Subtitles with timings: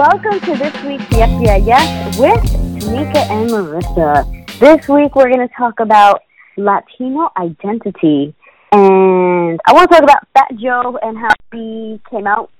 [0.00, 2.40] welcome to this week's Yes Yeah Yes with
[2.80, 4.58] Tamika and Marissa.
[4.58, 6.22] This week we're going to talk about
[6.56, 8.34] Latino identity.
[8.72, 12.50] And I want to talk about Fat Joe and how he came out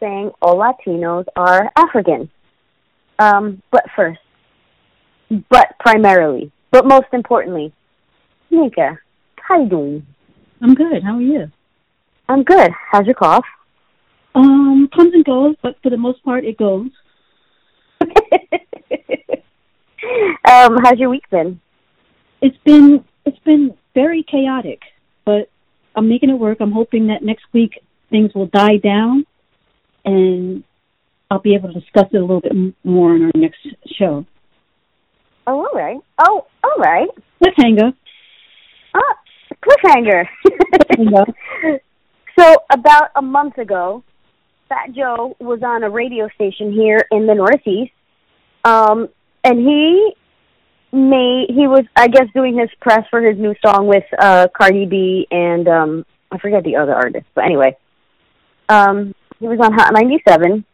[0.00, 2.30] saying all Latinos are African.
[3.18, 4.20] Um, but first,
[5.50, 7.74] but primarily, but most importantly,
[8.50, 8.96] Tamika,
[9.36, 10.06] how you doing?
[10.62, 11.02] I'm good.
[11.02, 11.52] How are you?
[12.26, 12.70] I'm good.
[12.90, 13.44] How's your cough?
[14.34, 16.90] Um, comes and goes, but for the most part, it goes.
[20.50, 21.60] um, how's your week been?
[22.42, 24.80] It's been it's been very chaotic,
[25.24, 25.48] but
[25.94, 26.58] I'm making it work.
[26.60, 29.24] I'm hoping that next week things will die down,
[30.04, 30.64] and
[31.30, 33.66] I'll be able to discuss it a little bit more on our next
[33.98, 34.26] show.
[35.46, 35.98] Oh, all right.
[36.18, 37.08] Oh, all right.
[37.42, 37.94] Cliffhanger.
[38.94, 39.16] Ah,
[39.62, 40.26] cliffhanger.
[42.38, 44.02] so about a month ago,
[44.74, 47.92] Fat Joe was on a radio station here in the Northeast,
[48.64, 49.08] um,
[49.44, 50.14] and he
[50.92, 54.86] made he was I guess doing his press for his new song with uh, Cardi
[54.86, 57.76] B and um, I forget the other artist, but anyway,
[58.68, 60.64] um, he was on Hot 97,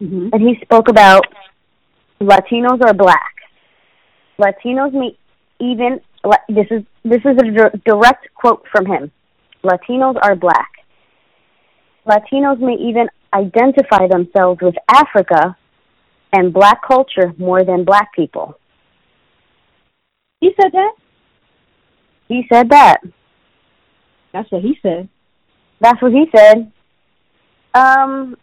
[0.00, 0.28] mm-hmm.
[0.32, 1.26] and he spoke about
[2.20, 3.34] Latinos are black.
[4.38, 5.16] Latinos may
[5.58, 6.00] even
[6.48, 9.10] this is this is a direct quote from him.
[9.62, 10.70] Latinos are black.
[12.06, 15.56] Latinos may even identify themselves with Africa
[16.32, 18.58] and black culture more than black people.
[20.40, 20.92] He said that?
[22.28, 22.98] He said that.
[24.32, 25.08] That's what he said.
[25.80, 26.72] That's what he said.
[27.74, 28.36] Um,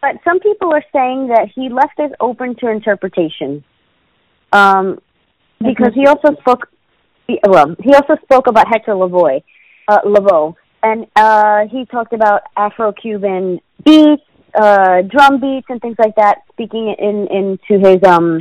[0.00, 3.64] but some people are saying that he left it open to interpretation.
[4.52, 5.00] Um,
[5.60, 6.68] because he also spoke,
[7.46, 9.42] well, he also spoke about Hector Lavoe,
[9.88, 14.22] uh, Lavoe, and uh, he talked about Afro-Cuban beats,
[14.54, 16.38] uh, drum beats, and things like that.
[16.52, 18.40] Speaking in into his um,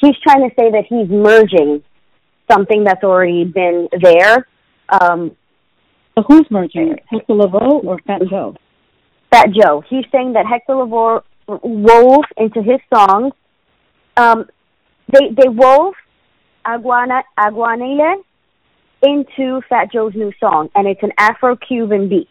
[0.00, 1.82] he's trying to say that he's merging
[2.50, 4.46] something that's already been there.
[4.88, 5.36] Um,
[6.14, 6.96] so who's merging?
[7.10, 8.54] Hector Lavoe or Fat Joe?
[9.30, 9.82] Fat Joe.
[9.88, 13.32] He's saying that Hector Lavoe wove into his songs.
[14.16, 14.46] Um,
[15.10, 15.94] they they wove
[16.66, 18.22] Aguana Aguanile
[19.02, 22.28] into Fat Joe's new song, and it's an Afro-Cuban beat.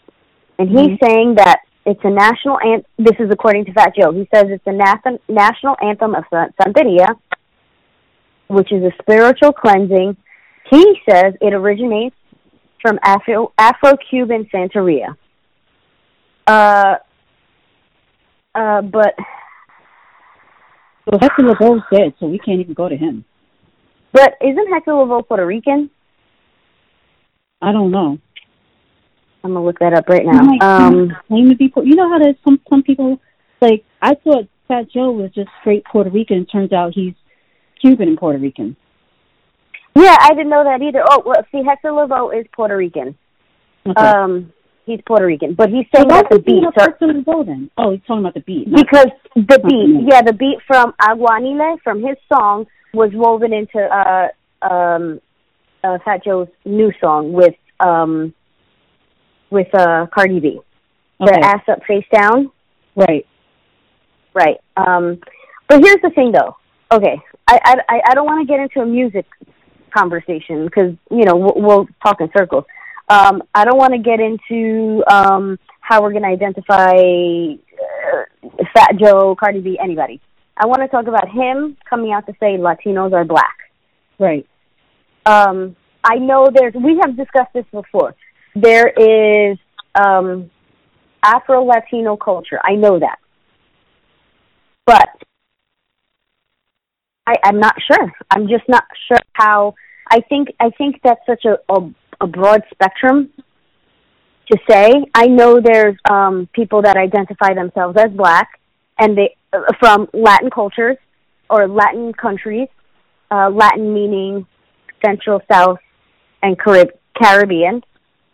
[0.58, 1.06] And he's mm-hmm.
[1.06, 2.86] saying that it's a national anthem.
[2.98, 4.12] This is according to Fat Joe.
[4.12, 7.16] He says it's a nat- national anthem of Santeria,
[8.48, 10.16] which is a spiritual cleansing.
[10.70, 12.16] He says it originates
[12.82, 15.16] from Afro Afro-Cuban Santeria.
[16.48, 16.96] Uh,
[18.54, 19.16] uh, but
[21.06, 23.26] well, Hector Lavoe's dead, so we can't even go to him.
[24.14, 25.90] But isn't Hector Lavoe Puerto Rican?
[27.62, 28.18] I don't know.
[29.44, 30.58] I'm gonna look that up right now.
[30.62, 33.20] Um, claim to be you know how there's some some people
[33.60, 36.46] like I thought Fat Joe was just straight Puerto Rican.
[36.46, 37.14] Turns out he's
[37.82, 38.76] Cuban and Puerto Rican.
[39.96, 41.04] Yeah, I didn't know that either.
[41.10, 43.18] Oh, well, see, Hector Lavoe is Puerto Rican.
[43.86, 44.02] Okay.
[44.02, 44.54] Um,
[44.86, 46.64] he's Puerto Rican, but he's saying so that the beat.
[46.64, 47.70] Are, then?
[47.78, 48.74] Oh, he's talking about the beat.
[48.74, 54.28] Because the beat, yeah, the beat from Aguanile from his song was woven into uh
[54.66, 55.20] um
[55.84, 58.34] uh, Fat Joe's new song with um
[59.50, 60.60] with uh Cardi B.
[61.20, 61.32] Okay.
[61.32, 62.52] The ass up, face down.
[62.96, 63.26] Right.
[64.34, 64.58] Right.
[64.78, 65.20] Um,
[65.68, 66.58] but here's the thing, though.
[66.92, 69.26] Okay, I I I don't want to get into a music
[69.96, 72.66] conversation because you know we'll, we'll talk in circles.
[73.10, 78.96] Um, I don't want to get into um, how we're going to identify uh, Fat
[78.98, 80.22] Joe, Cardi B, anybody.
[80.56, 83.56] I want to talk about him coming out to say Latinos are black.
[84.20, 84.48] Right.
[85.26, 86.74] Um, I know there's.
[86.74, 88.16] We have discussed this before.
[88.56, 89.58] There is
[89.96, 90.50] um,
[91.24, 92.60] Afro Latino culture.
[92.64, 93.20] I know that,
[94.86, 95.10] but
[97.28, 98.12] I, I'm not sure.
[98.32, 99.76] I'm just not sure how.
[100.10, 101.90] I think I think that's such a, a,
[102.22, 103.30] a broad spectrum
[104.52, 104.92] to say.
[105.14, 108.60] I know there's um, people that identify themselves as black,
[109.00, 110.98] and they uh, from Latin cultures
[111.50, 112.68] or Latin countries.
[113.30, 114.46] Uh, Latin meaning
[115.04, 115.80] Central, South,
[116.42, 117.84] and Carib- Caribbean.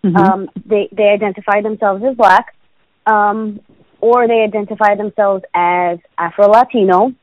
[0.04, 0.16] Mm-hmm.
[0.16, 2.56] Um, they they identify themselves as black,
[3.06, 3.60] um,
[4.00, 7.14] or they identify themselves as Afro Latino.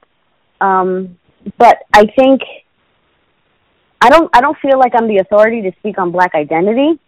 [0.61, 1.19] Um,
[1.59, 2.43] but I think
[4.01, 6.99] I don't I don't feel like I'm the authority to speak on black identity.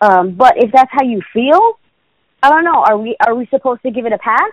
[0.00, 1.78] Um, but if that's how you feel,
[2.42, 2.84] I don't know.
[2.86, 4.52] Are we are we supposed to give it a pass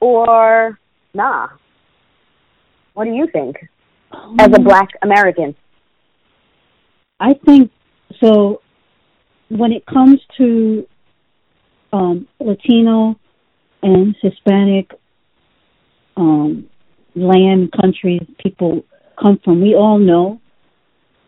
[0.00, 0.78] or
[1.14, 1.48] nah?
[2.94, 3.56] What do you think
[4.38, 5.56] as a um, black American?
[7.22, 7.70] I think
[8.22, 8.60] so.
[9.48, 10.86] When it comes to
[11.92, 13.16] um, Latino
[13.82, 14.90] and Hispanic
[16.16, 16.68] um,
[17.14, 18.84] land, countries people
[19.20, 19.60] come from.
[19.60, 20.40] We all know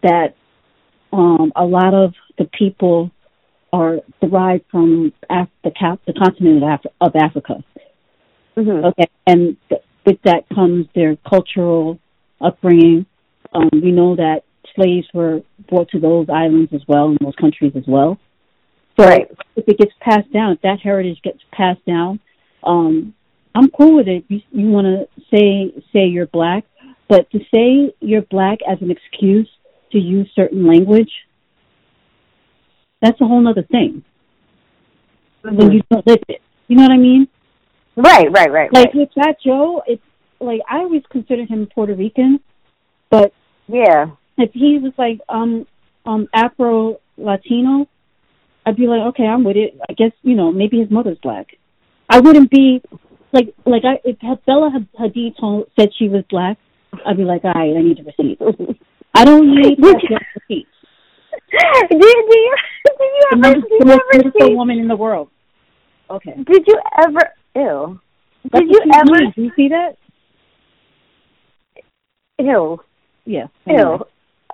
[0.03, 0.35] that
[1.13, 3.11] um, a lot of the people
[3.73, 7.63] are derived from Af- the, cap- the continent of, Af- of Africa.
[8.57, 8.85] Mm-hmm.
[8.87, 11.99] Okay, and th- with that comes their cultural
[12.41, 13.07] upbringing.
[13.53, 14.43] Um, we know that
[14.75, 18.19] slaves were brought to those islands as well, in those countries as well.
[18.99, 19.29] So Right.
[19.57, 22.21] if it gets passed down, if that heritage gets passed down,
[22.63, 23.15] um,
[23.55, 24.25] I'm cool with it.
[24.29, 26.65] You, you want to say say you're black,
[27.09, 29.49] but to say you're black as an excuse
[29.93, 31.11] to use certain language,
[33.01, 34.03] that's a whole other thing.
[35.43, 37.29] When you don't live it, you know what I mean?
[37.97, 38.95] Right, right, right, Like right.
[38.95, 40.03] with Fat Joe, it's
[40.41, 42.41] like I always considered him Puerto Rican,
[43.11, 43.33] but
[43.69, 44.11] Yeah.
[44.39, 45.67] If he was like um
[46.07, 47.87] um Afro Latino,
[48.67, 49.79] I'd be like, okay, I'm with it.
[49.89, 51.47] I guess you know maybe his mother's black.
[52.09, 52.83] I wouldn't be
[53.33, 54.71] like like I if Bella
[55.01, 56.59] Hadid told said she was black,
[57.07, 58.39] I'd be like, all right, I need to receipt.
[59.15, 60.67] I don't need Did that you- just receipt.
[61.51, 64.79] did, do you did you The ever did the you most ever beautiful see woman
[64.79, 65.29] in the world.
[66.11, 66.35] Okay.
[66.47, 67.21] did you ever
[67.57, 68.01] ew
[68.53, 69.33] That's did you ever.
[69.35, 69.97] Do you see that?
[72.39, 72.81] ew
[73.25, 73.47] Yeah.
[73.67, 74.05] ew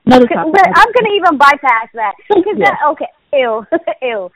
[0.07, 0.73] Another But topic.
[0.75, 2.71] I'm gonna even bypass that because Yeah.
[2.71, 3.67] that okay, ew,
[4.03, 4.31] ew.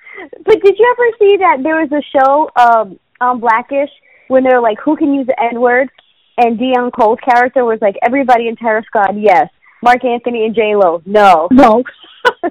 [0.44, 3.90] But did you ever see that there was a show um on Blackish
[4.28, 5.88] when they're like, who can use the N word?
[6.36, 9.48] And Deon Cole's character was like, everybody in Terror Squad, yes.
[9.82, 11.48] Marc Anthony and J Lo, no.
[11.52, 11.84] No.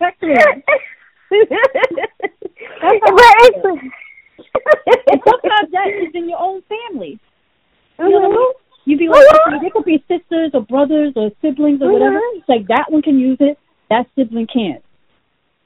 [0.00, 0.16] That's
[5.24, 7.18] sometimes that is in your own family.
[7.98, 8.52] You know what I mean?
[8.84, 12.16] You'd be like, okay, they could be sisters or brothers or siblings or whatever.
[12.18, 12.38] Mhm.
[12.38, 13.58] It's like that one can use it,
[13.90, 14.82] that sibling can't.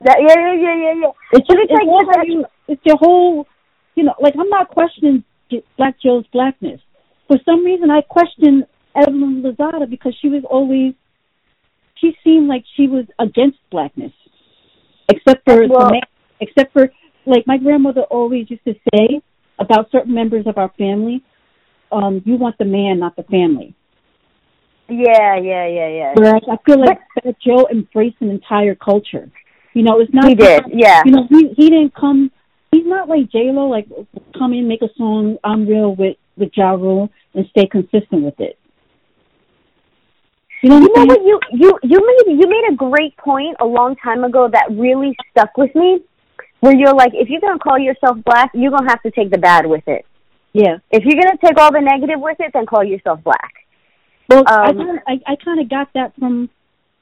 [0.02, 1.12] That, yeah, yeah, yeah, yeah, yeah.
[1.32, 3.46] It's just it's it's, like- all how you, it's your whole,
[3.94, 4.14] you know.
[4.20, 5.24] Like I'm not questioning
[5.78, 6.80] Black Joe's blackness.
[7.28, 10.92] For some reason, I question Evelyn Lozada because she was always,
[11.96, 14.12] she seemed like she was against blackness,
[15.08, 16.02] except for the Well- man,
[16.40, 16.90] except for
[17.24, 19.20] like my grandmother always used to say
[19.58, 21.22] about certain members of our family,
[21.92, 23.74] um, you want the man, not the family.
[24.88, 26.14] Yeah, yeah, yeah, yeah.
[26.14, 29.30] Whereas I feel like Fat Joe embraced an entire culture.
[29.74, 31.02] You know, it's not He did, yeah.
[31.04, 32.30] you know, he he didn't come.
[32.70, 33.86] He's not like J Lo, like
[34.38, 35.38] come in, make a song.
[35.44, 38.58] I'm real with with Ja Rule and stay consistent with it.
[40.62, 43.66] You know You know what you you you made you made a great point a
[43.66, 46.00] long time ago that really stuck with me.
[46.60, 49.38] Where you're like, if you're gonna call yourself black, you're gonna have to take the
[49.38, 50.06] bad with it.
[50.56, 50.78] Yeah.
[50.90, 53.52] If you're gonna take all the negative with it, then call yourself black.
[54.30, 56.48] Well, I Um, kinda, I, I kind of got that from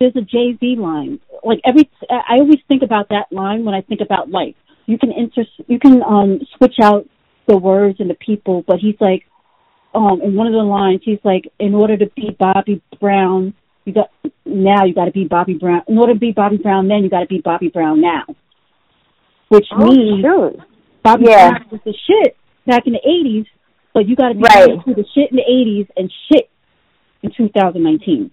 [0.00, 1.20] there's a Jay Z line.
[1.44, 4.56] Like every, I always think about that line when I think about life.
[4.86, 7.08] You can inter, you can um switch out
[7.46, 9.22] the words and the people, but he's like,
[9.94, 13.54] um, in one of the lines, he's like, in order to be Bobby Brown,
[13.84, 14.10] you got
[14.44, 15.82] now you got to be Bobby Brown.
[15.86, 18.24] In order to be Bobby Brown, then you got to be Bobby Brown now.
[19.48, 20.58] Which means shoot.
[21.04, 21.50] Bobby Yeah.
[21.50, 22.36] Brown was the shit
[22.66, 23.46] back in the '80s,
[23.93, 24.70] but you got to be Right.
[24.70, 26.49] able to the shit in the '80s and shit
[27.22, 28.31] in 2019.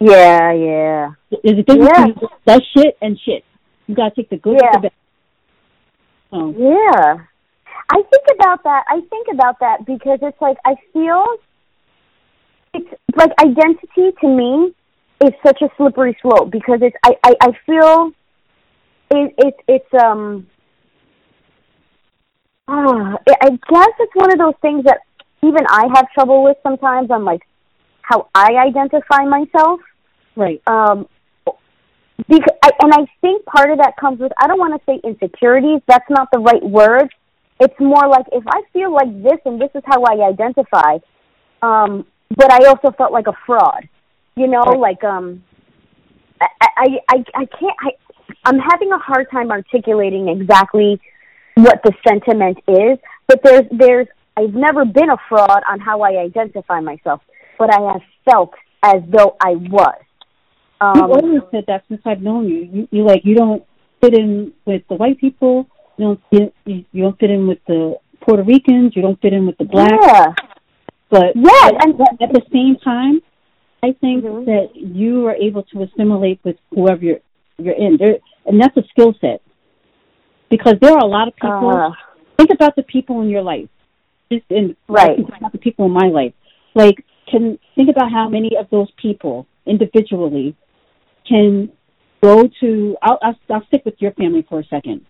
[0.00, 1.10] Yeah, yeah.
[1.42, 2.06] There's a difference Yeah.
[2.06, 3.44] between that shit and shit.
[3.86, 4.70] You gotta take the good Yeah.
[4.74, 4.92] with the bad.
[6.30, 7.18] So, Yeah.
[7.88, 8.84] I think about that.
[8.88, 11.24] I think about that because it's like I feel
[12.74, 14.74] it's like identity to me
[15.24, 18.12] is such a slippery slope because it's I I, I feel
[19.10, 20.46] it, it's it's um
[22.68, 25.00] ah I guess it's one of those things that
[25.42, 27.42] even I have trouble with sometimes on like
[28.02, 29.80] how I identify myself
[30.36, 30.60] right.
[30.66, 31.06] um
[32.28, 35.00] because I, and I think part of that comes with I don't want to say
[35.04, 35.80] insecurities.
[35.86, 37.08] That's not the right word.
[37.60, 40.98] It's more like if I feel like this and this is how I identify,
[41.62, 42.06] um,
[42.36, 43.88] but I also felt like a fraud.
[44.34, 44.78] You know, Right.
[44.78, 45.42] like um,
[46.40, 47.76] I I I, I can't.
[47.80, 47.90] I
[48.44, 51.00] I'm having a hard time articulating exactly
[51.56, 52.98] what the sentiment is.
[53.26, 57.20] But there's there's I've never been a fraud on how I identify myself,
[57.58, 59.98] but I have felt as though I was.
[60.80, 62.68] Um, You've always said that since I've known you.
[62.72, 63.64] You, you like you don't
[64.02, 65.66] fit in with the white people.
[65.96, 68.94] You don't fit, you, you don't fit in with the Puerto Ricans.
[68.94, 69.94] You don't fit in with the blacks.
[70.02, 70.26] yeah,
[71.08, 73.22] But yeah, at, and at the same time,
[73.82, 74.44] I think Mhm.
[74.46, 77.20] that you are able to assimilate with whoever you're
[77.56, 77.96] you're in.
[77.96, 79.40] There, and that's a skill set.
[80.50, 81.68] Because there are a lot of people.
[81.70, 81.90] uh,
[82.36, 83.68] think about the people in your life.
[84.30, 85.16] Just in Right.
[85.16, 86.32] Think about the people in my life.
[86.74, 90.54] Like, can think about how many of those people individually
[91.28, 91.70] can
[92.22, 92.96] go to.
[93.02, 95.04] I'll I'll, I'll stick with your family for a second.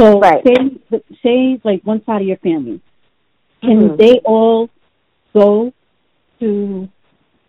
[0.00, 0.42] So Right.
[0.46, 2.80] say say like one side of your family,
[3.62, 3.96] can Mhm.
[3.98, 4.70] they all
[5.34, 5.72] go
[6.40, 6.88] to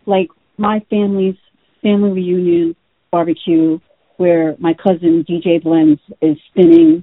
[0.06, 0.28] like
[0.58, 1.36] my family's
[1.82, 2.76] family reunion
[3.10, 3.78] barbecue
[4.16, 7.02] where my cousin DJ Blends is spinning,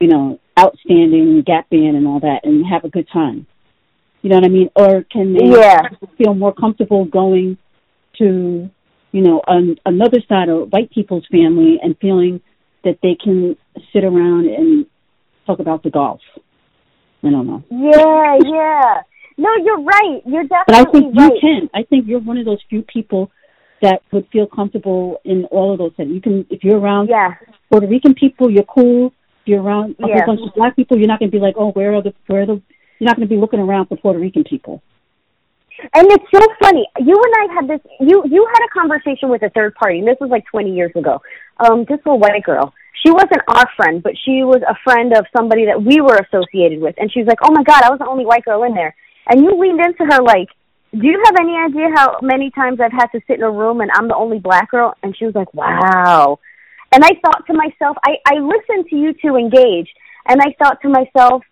[0.00, 3.46] you know, outstanding Gap band and all that and have a good time.
[4.22, 4.70] You know what I mean?
[4.74, 5.88] Or can they Yeah.
[6.18, 7.58] feel more comfortable going
[8.18, 8.68] to,
[9.12, 12.40] you know, an, another side of white people's family and feeling
[12.84, 13.56] that they can
[13.92, 14.86] sit around and
[15.46, 16.20] talk about the golf?
[17.22, 17.62] I don't know.
[17.70, 19.02] Yeah, yeah.
[19.36, 20.20] No, you're right.
[20.26, 21.70] You're definitely But I think you can.
[21.74, 23.30] I think you're one of those few people
[23.82, 26.12] that would feel comfortable in all of those things.
[26.12, 27.34] You can, if you're around Yeah.
[27.70, 29.12] Puerto Rican people, you're cool.
[29.44, 31.94] You're around a bunch of black people, you're not going to be like, oh, where
[31.94, 32.62] are the, where are the,
[32.98, 34.82] you're not going to be looking around for Puerto Rican people.
[35.94, 36.86] And it's so funny.
[36.98, 37.80] You and I had this.
[38.00, 39.98] You you had a conversation with a third party.
[39.98, 41.20] And this was like 20 years ago.
[41.58, 42.72] Um, this little white girl.
[43.02, 46.80] She wasn't our friend, but she was a friend of somebody that we were associated
[46.80, 46.94] with.
[46.98, 48.94] And she was like, "Oh my God, I was the only white girl in there."
[49.26, 50.48] And you leaned into her like,
[50.92, 53.80] "Do you have any idea how many times I've had to sit in a room
[53.80, 56.40] and I'm the only black girl?" And she was like, "Wow."
[56.92, 59.88] And I thought to myself, I I listened to you two engage,
[60.26, 61.42] and I thought to myself,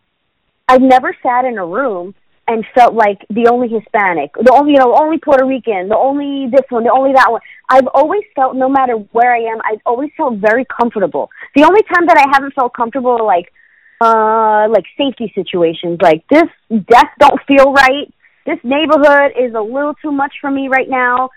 [0.69, 2.15] I've never sat in a room
[2.49, 6.51] and felt like the only Hispanic, the only you know, only Puerto Rican, the only
[6.51, 7.43] this one, the only that one.
[7.69, 11.29] I've always felt no matter where I am, I've always felt very comfortable.
[11.55, 13.53] The only time that I haven't felt comfortable like
[14.01, 18.13] uh like safety situations, like this desk don't feel right.
[18.47, 21.29] This neighborhood is a little too much for me right now.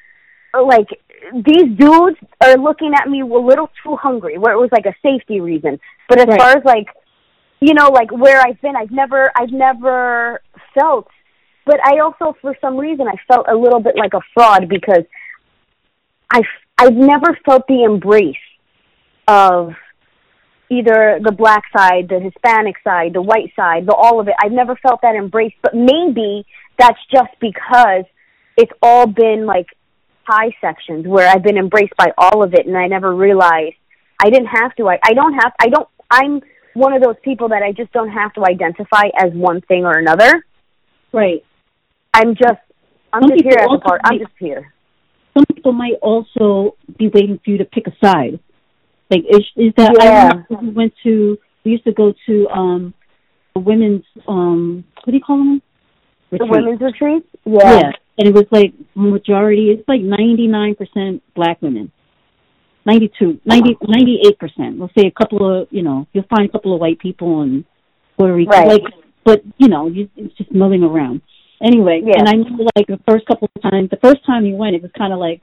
[0.53, 0.87] Like
[1.33, 4.95] these dudes are looking at me a little too hungry, where it was like a
[5.01, 5.79] safety reason.
[6.09, 6.39] But as Right.
[6.39, 6.87] far as like
[7.61, 10.41] you know, like where I've been, I've never, I've never
[10.77, 11.07] felt,
[11.65, 15.03] but I also, for some reason, I felt a little bit like a fraud because
[16.31, 16.41] I,
[16.79, 18.35] I've never felt the embrace
[19.27, 19.73] of
[20.71, 24.33] either the black side, the Hispanic side, the white side, the all of it.
[24.43, 26.45] I've never felt that embrace, but maybe
[26.79, 28.05] that's just because
[28.57, 29.67] it's all been like
[30.31, 33.75] high sections where I've been embraced by all of it, and I never realized
[34.23, 34.87] I didn't have to.
[34.87, 35.51] I, I don't have.
[35.59, 35.87] I don't.
[36.09, 36.41] I'm
[36.73, 39.97] one of those people that I just don't have to identify as one thing or
[39.97, 40.31] another.
[41.11, 41.43] Right.
[42.13, 42.61] I'm just.
[43.13, 44.01] I'm Some just here as a part.
[44.05, 44.73] I'm just here.
[45.33, 48.39] Some people might also be waiting for you to pick a side.
[49.09, 50.05] Like, is, is that, Yeah.
[50.05, 52.93] I remember we went to, we used to go to, um,
[53.55, 55.61] a women's, um, what do you call them?
[56.31, 57.25] The women's retreat.
[57.45, 57.79] Yeah.
[57.79, 57.91] Yeah.
[58.21, 61.91] And it was like majority, it's like 99% black women.
[62.85, 64.77] 92, 90, 98%.
[64.77, 67.65] We'll say a couple of, you know, you'll find a couple of white people and
[68.19, 68.51] Puerto Rico.
[68.51, 68.67] Right.
[68.67, 68.81] Like,
[69.25, 71.21] but, you know, you, it's just milling around.
[71.63, 72.19] Anyway, Yeah.
[72.19, 74.83] and I know like the first couple of times, the first time you went, it
[74.83, 75.41] was kind of like,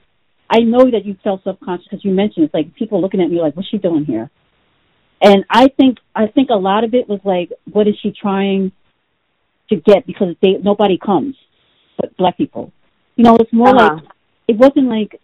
[0.49, 3.41] I know that you felt subconscious because you mentioned it's like people looking at me
[3.41, 4.31] like, what's she doing here?
[5.21, 8.71] And I think, I think a lot of it was like, what is she trying
[9.71, 10.07] to get?
[10.07, 11.35] Because they, nobody comes
[11.99, 12.73] but black people.
[13.17, 13.95] You know, it's more Uh-huh.
[13.95, 14.03] like
[14.47, 15.21] it wasn't like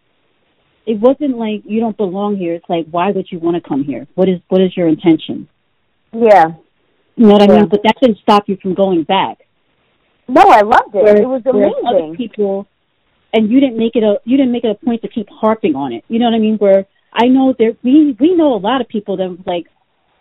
[0.87, 2.55] it wasn't like you don't belong here.
[2.55, 4.07] It's like why would you want to come here?
[4.17, 5.49] What is what is your intention?
[6.13, 6.47] Yeah.
[7.17, 7.61] You know what I Yeah.
[7.61, 7.69] mean?
[7.69, 9.39] But that didn't stop you from going back.
[10.29, 11.03] No, I loved it.
[11.05, 12.17] Whereas- it was whereas Other amazing.
[12.17, 12.67] people,
[13.33, 15.75] and you didn't make it a you didn't make it a point to keep harping
[15.77, 16.05] on it.
[16.09, 16.57] You know what I mean?
[16.59, 19.67] Where I know there we we know a lot of people that was like,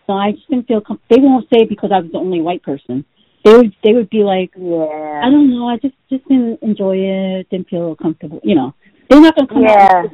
[0.08, 0.80] no, I just didn't feel.
[0.80, 1.00] Com-.
[1.10, 3.04] They won't say because I was the only white person.
[3.44, 5.68] They would they would be like, I don't know.
[5.68, 7.50] I just just didn't enjoy it.
[7.50, 8.40] Didn't feel comfortable.
[8.42, 8.74] You know,
[9.08, 9.88] they're not gonna come Yeah.
[9.90, 10.10] out.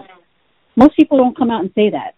[0.76, 2.14] Most people don't come out and say that.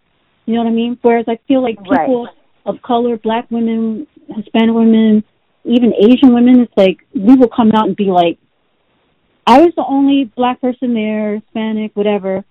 [0.47, 0.99] You know what I mean?
[1.03, 2.01] Whereas I feel like Right.
[2.07, 2.29] people
[2.65, 5.23] of color, black women, Hispanic women,
[5.65, 8.39] even Asian women, it's like we will come out and be like,
[9.47, 12.45] I was the only black person there, Hispanic, whatever,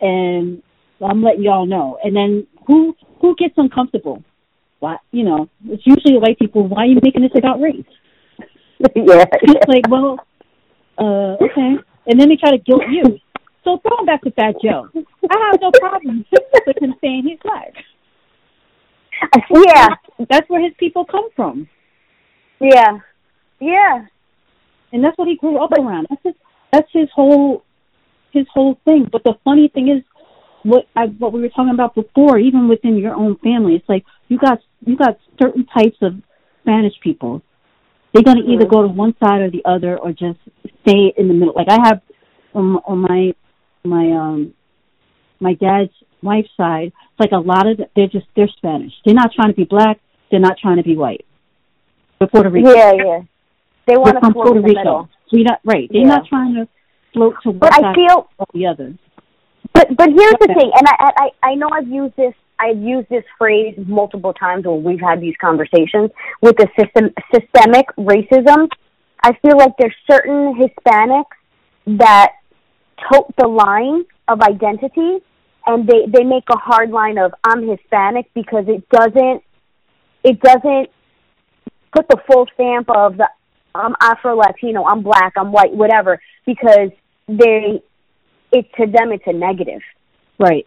[0.00, 0.62] and
[1.00, 1.98] I'm letting y'all know.
[2.04, 4.22] And then who who gets uncomfortable?
[4.80, 4.98] Why?
[5.12, 6.66] You know, it's usually white people.
[6.66, 7.84] Why are you making this about race?
[8.96, 9.24] yeah.
[9.42, 10.18] it's like, well,
[10.98, 11.76] uh, okay.
[12.06, 13.18] And then they try to guilt you.
[13.64, 14.88] So throw throwing back to Fat Joe,
[15.30, 16.24] I have no problem
[16.66, 17.72] with him saying he's black.
[19.68, 19.88] yeah.
[20.28, 21.68] That's where his people come from,
[22.60, 22.98] Yeah.
[23.60, 24.06] Yeah.
[24.92, 26.08] and that's what he grew up around.
[26.10, 26.34] That's his.
[26.72, 27.64] That's his whole,
[28.32, 29.06] his whole thing.
[29.12, 30.02] But the funny thing is,
[30.62, 34.04] what I what we were talking about before, even within your own family, it's like
[34.28, 36.14] you got you got certain types of
[36.62, 37.42] Spanish people.
[38.12, 38.70] They're gonna either Mhm.
[38.70, 40.38] go to one side or the other, or just
[40.82, 41.54] stay in the middle.
[41.54, 42.00] Like I have
[42.54, 43.34] on, on my
[43.84, 44.54] my um
[45.40, 45.90] my dad's
[46.22, 48.92] wife's side, it's like a lot of they're just they're Spanish.
[49.04, 49.98] They're not trying to be black.
[50.30, 51.24] They're not trying to be white.
[52.18, 52.70] They're Puerto Rican.
[52.76, 53.20] Yeah, yeah.
[53.86, 54.78] They want They're to float Puerto in the Rico.
[54.80, 55.08] middle.
[55.32, 55.88] We not right.
[55.90, 56.06] They're Yeah.
[56.08, 56.68] not trying to
[57.14, 58.94] float to one But I side feel or the other.
[59.72, 63.08] But but here's the thing, and I, I I know I've used this I've used
[63.08, 68.68] this phrase multiple times when we've had these conversations with the system systemic racism.
[69.20, 71.34] I feel like there's certain Hispanics
[71.98, 72.34] that
[73.10, 75.18] tote the line of identity
[75.66, 79.42] and they they make a hard line of I'm Hispanic because it doesn't
[80.22, 80.88] it doesn't
[81.92, 83.28] put the full stamp of the
[83.74, 86.90] I'm Afro Latino, I'm black, I'm white, whatever, because
[87.26, 87.82] they
[88.52, 89.80] it to them it's a negative.
[90.38, 90.66] Right.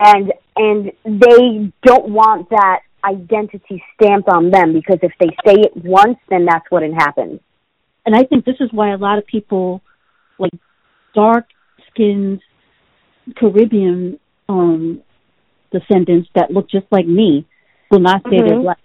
[0.00, 5.72] And and they don't want that identity stamped on them because if they say it
[5.76, 7.40] once then that's what it happens.
[8.04, 9.82] And I think this is why a lot of people
[10.38, 10.52] like
[11.14, 11.46] dark
[11.90, 12.40] skinned
[13.36, 15.02] Caribbean um
[15.72, 17.46] descendants that look just like me
[17.90, 18.48] will not say Mhm.
[18.48, 18.78] they're black.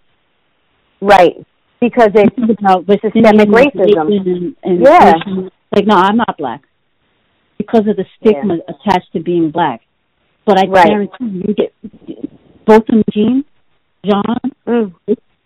[1.01, 1.45] Right.
[1.79, 4.07] Because it's Think about systemic racism.
[4.15, 5.13] And, and Yeah.
[5.13, 5.51] racism.
[5.75, 6.61] Like, no, I'm not black
[7.57, 9.81] because of the stigma attached to being black.
[10.45, 10.87] But I Right.
[10.87, 11.73] guarantee you, get
[12.65, 13.45] both of them, Jean,
[14.05, 14.39] John.
[14.67, 14.93] mm.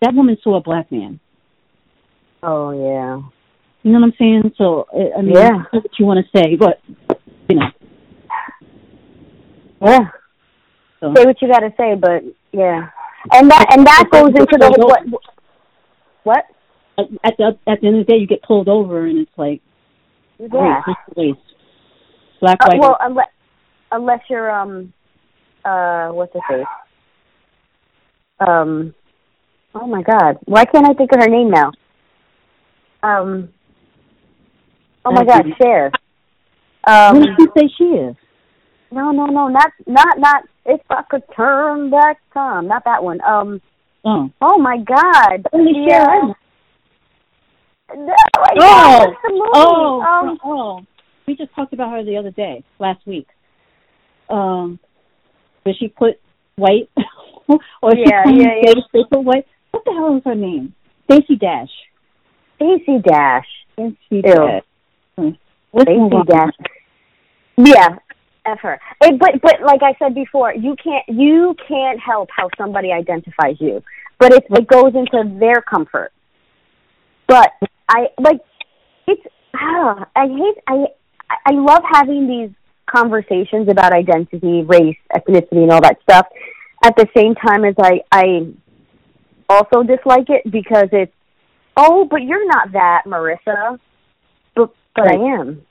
[0.01, 1.19] That woman saw a black man.
[2.43, 3.21] Oh yeah.
[3.83, 4.53] You know what I'm saying?
[4.57, 5.63] So I- mean, Yeah.
[5.71, 6.79] that's what you want to say, but
[7.49, 7.69] you know.
[9.81, 10.09] Yeah.
[10.99, 11.13] So.
[11.15, 12.89] Say what you got to say, but yeah.
[13.33, 15.23] And that and that goes into the what
[16.23, 16.45] what?
[17.23, 19.61] At the at the end of the day, you get pulled over, and it's like,
[20.39, 20.81] Yeah.
[20.87, 21.39] a waste.
[22.41, 23.27] Black, Uh, white, well, unless
[23.91, 24.93] unless you're um
[25.65, 26.65] uh what's her face?
[28.39, 28.93] Um
[29.75, 30.37] oh my god.
[30.45, 31.71] Why can't I think of her name now?
[33.03, 33.49] Um
[35.05, 35.91] Oh my god, Cher.
[36.85, 38.15] Um who did you say she is?
[38.91, 42.67] no no no not not not if I could turn back time.
[42.67, 43.19] Not that one.
[43.21, 43.61] Um
[44.05, 45.47] Oh, oh my god.
[45.51, 46.21] Only The, Cher.
[47.95, 48.13] No,
[48.59, 49.51] Oh, what's the movie?
[49.53, 50.81] oh, um, oh.
[51.27, 53.27] We just talked about her the other day, last week.
[54.29, 54.79] Um,
[55.63, 56.19] where she put
[56.55, 56.89] white,
[57.47, 58.73] or she Yeah, claimed yeah, yeah.
[58.93, 59.45] they, put white.
[59.71, 60.73] What the hell is her name?
[61.05, 61.69] Stacey Dash.
[62.55, 63.45] Stacey Dash.
[63.73, 64.21] Stacey Ew.
[64.21, 64.63] Dash.
[65.17, 65.29] Hmm.
[65.73, 66.25] Let's move Stacey on.
[66.25, 66.53] Dash.
[67.57, 67.95] Yeah,
[68.45, 68.79] F her.
[69.01, 73.55] It, but but like I said before, you can't you can't help how somebody identifies
[73.59, 73.81] you,
[74.19, 76.11] but it it goes into their comfort.
[77.27, 77.51] But
[77.89, 78.39] I like
[79.07, 79.21] it's
[79.55, 80.85] ah, I hate I
[81.45, 82.51] I love having these
[82.87, 86.27] conversations about identity, race, ethnicity, and all that stuff.
[86.83, 88.47] At the same time as I I
[89.49, 91.13] also dislike it because it's
[91.75, 93.79] oh, but you're not that, Marissa.
[94.55, 95.19] But but Right.
[95.19, 95.61] I am.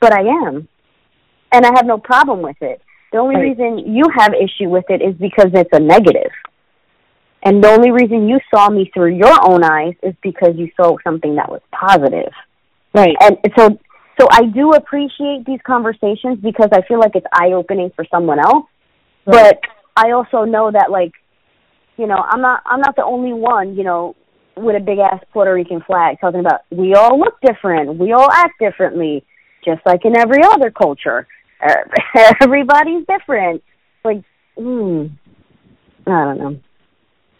[0.00, 0.68] But I am.
[1.52, 2.80] And I have no problem with it.
[3.12, 3.50] The only Right.
[3.50, 6.32] reason you have issue with it is because it's a negative.
[7.42, 10.96] And the only reason you saw me through your own eyes is because you saw
[11.04, 12.32] something that was positive.
[12.94, 13.16] Right.
[13.20, 13.78] And so
[14.22, 18.38] so I do appreciate these conversations because I feel like it's eye opening for someone
[18.38, 18.66] else.
[19.24, 19.58] But
[19.96, 21.12] I also know that like
[21.96, 24.14] you know, I'm not I'm not the only one, you know,
[24.56, 28.30] with a big ass Puerto Rican flag talking about we all look different, we all
[28.30, 29.24] act differently,
[29.64, 31.26] just like in every other culture.
[32.42, 33.62] Everybody's different.
[34.04, 34.22] Like,
[34.58, 35.10] mm,
[36.06, 36.60] I don't know.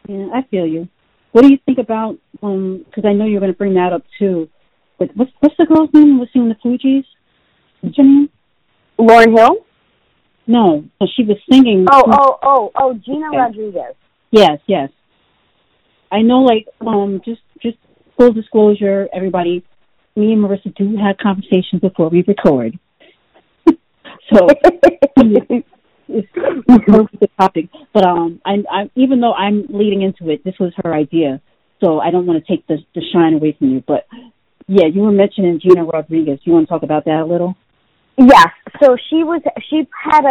[0.09, 0.88] Yeah, I feel you.
[1.33, 2.85] What do you think about um?
[2.85, 4.49] Because I know you're going to bring that up too.
[4.98, 7.05] But what's what's the girl's name was singing the Fugees?
[7.81, 8.31] What's her name?
[8.98, 9.66] Lauryn Hill?
[10.46, 11.87] No, but she was singing.
[11.90, 13.37] Oh, oh, oh, oh, Gina Okay.
[13.37, 13.94] Rodriguez.
[14.31, 14.90] Yes, yes.
[16.11, 17.78] I know, like, um, just just
[18.18, 19.64] full disclosure, everybody.
[20.14, 22.78] Me and Marissa do have conversations before we record.
[23.66, 24.46] so
[25.16, 25.66] it's,
[26.09, 27.68] it's the topic.
[27.94, 31.40] But um, I, I even though I'm leading into it, this was her idea,
[31.83, 33.85] so I don't want to take the the shine away from you.
[33.87, 34.07] But
[34.68, 36.40] yeah, you were mentioning Gina Rodriguez.
[36.44, 37.57] You want to talk about that a little?
[38.16, 38.48] Yes.
[38.83, 40.29] So she was she had a,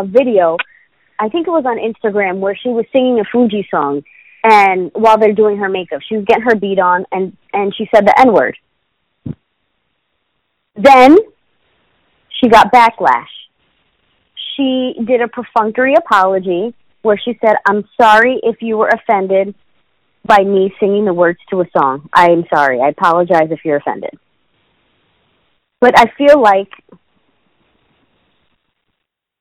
[0.00, 0.56] a a video,
[1.18, 4.02] I think it was on Instagram where she was singing a Fuji song
[4.44, 7.88] and while they're doing her makeup, she was getting her beat on and and she
[7.94, 8.56] said the N word.
[10.76, 11.16] Then
[12.28, 13.26] she got backlash.
[14.54, 19.54] She did a perfunctory apology where she said, "I'm sorry if you were offended
[20.26, 22.08] by me singing the words to a song.
[22.12, 22.80] I am sorry.
[22.80, 24.14] I apologize if you're offended."
[25.80, 26.70] But I feel like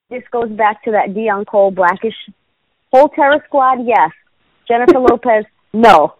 [0.09, 2.15] this goes back to that Deon Cole blackish
[2.93, 4.11] whole terror squad, yes.
[4.67, 6.15] Jennifer Lopez, no.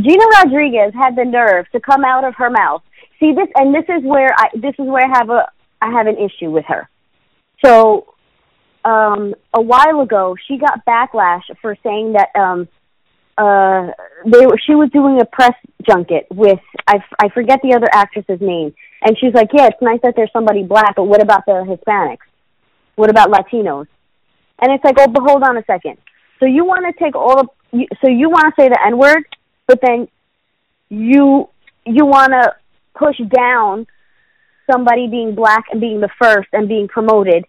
[0.00, 2.82] Gina Rodriguez had the nerve to come out of her mouth.
[3.20, 5.48] See this and this is where I this is where I have a
[5.80, 6.88] I have an issue with her.
[7.64, 8.14] So
[8.84, 12.68] um a while ago she got backlash for saying that um
[13.36, 13.88] uh
[14.26, 18.40] they were she was doing a press junket with I, I forget the other actress's
[18.40, 18.74] name.
[19.02, 22.26] And she's like yeah it's nice that there's somebody black but what about the hispanics?
[22.96, 23.86] What about latinos?
[24.60, 25.98] And it's like oh but hold on a second.
[26.40, 27.36] So you want to take all
[27.72, 29.24] the so you want to say the n word
[29.66, 30.08] but then
[30.88, 31.48] you
[31.86, 32.54] you want to
[32.94, 33.86] push down
[34.70, 37.44] somebody being black and being the first and being promoted.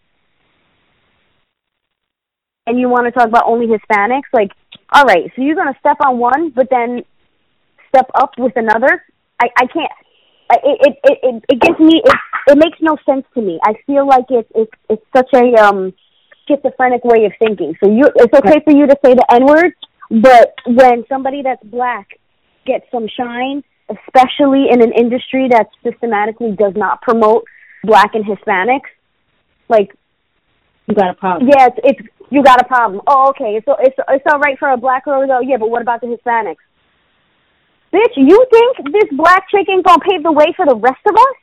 [2.68, 4.52] And you want to talk about only Hispanics, like,
[4.92, 7.04] all right, so you're going to step on one, but then
[7.90, 9.04] step up with another.
[9.42, 9.92] I I can't.
[10.52, 12.16] It it it it, it gives me it
[12.48, 13.60] it makes no sense to me.
[13.64, 15.94] I feel like it's it's it's such a um
[16.48, 17.76] schizophrenic way of thinking.
[17.84, 19.74] So you it's okay for you to say the N word,
[20.10, 22.08] but when somebody that's black
[22.66, 27.46] gets some shine, especially in an industry that systematically does not promote
[27.84, 28.90] black and Hispanics,
[29.68, 29.92] like
[30.88, 31.50] you got a problem.
[31.50, 33.02] Yeah, it's, it's you got a problem.
[33.08, 33.62] Oh, okay.
[33.66, 35.40] So it's it's all right for a black girl though.
[35.40, 36.58] Yeah, but what about the Hispanics?
[37.94, 41.16] Bitch, you think this black chick ain't gonna pave the way for the rest of
[41.16, 41.36] us?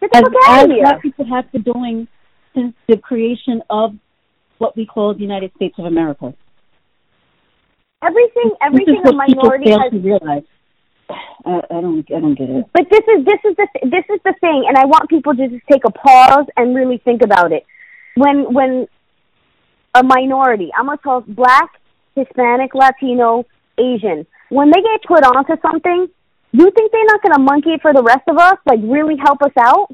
[0.00, 0.82] Get the as, fuck out as of here.
[0.82, 2.08] black people have been doing
[2.54, 3.94] since the creation of
[4.56, 6.32] what we call the United States of America.
[8.02, 10.42] Everything, everything this is a what people minority fail has to realize.
[11.44, 12.64] I, I don't, I don't get it.
[12.72, 15.48] But this is this is the this is the thing, and I want people to
[15.48, 17.66] just take a pause and really think about it.
[18.16, 18.88] When when
[19.94, 21.70] a minority, I'm gonna talk black,
[22.14, 23.44] Hispanic, Latino,
[23.78, 26.08] Asian, when they get put onto something,
[26.52, 28.56] you think they're not gonna monkey it for the rest of us?
[28.66, 29.88] Like really help us out?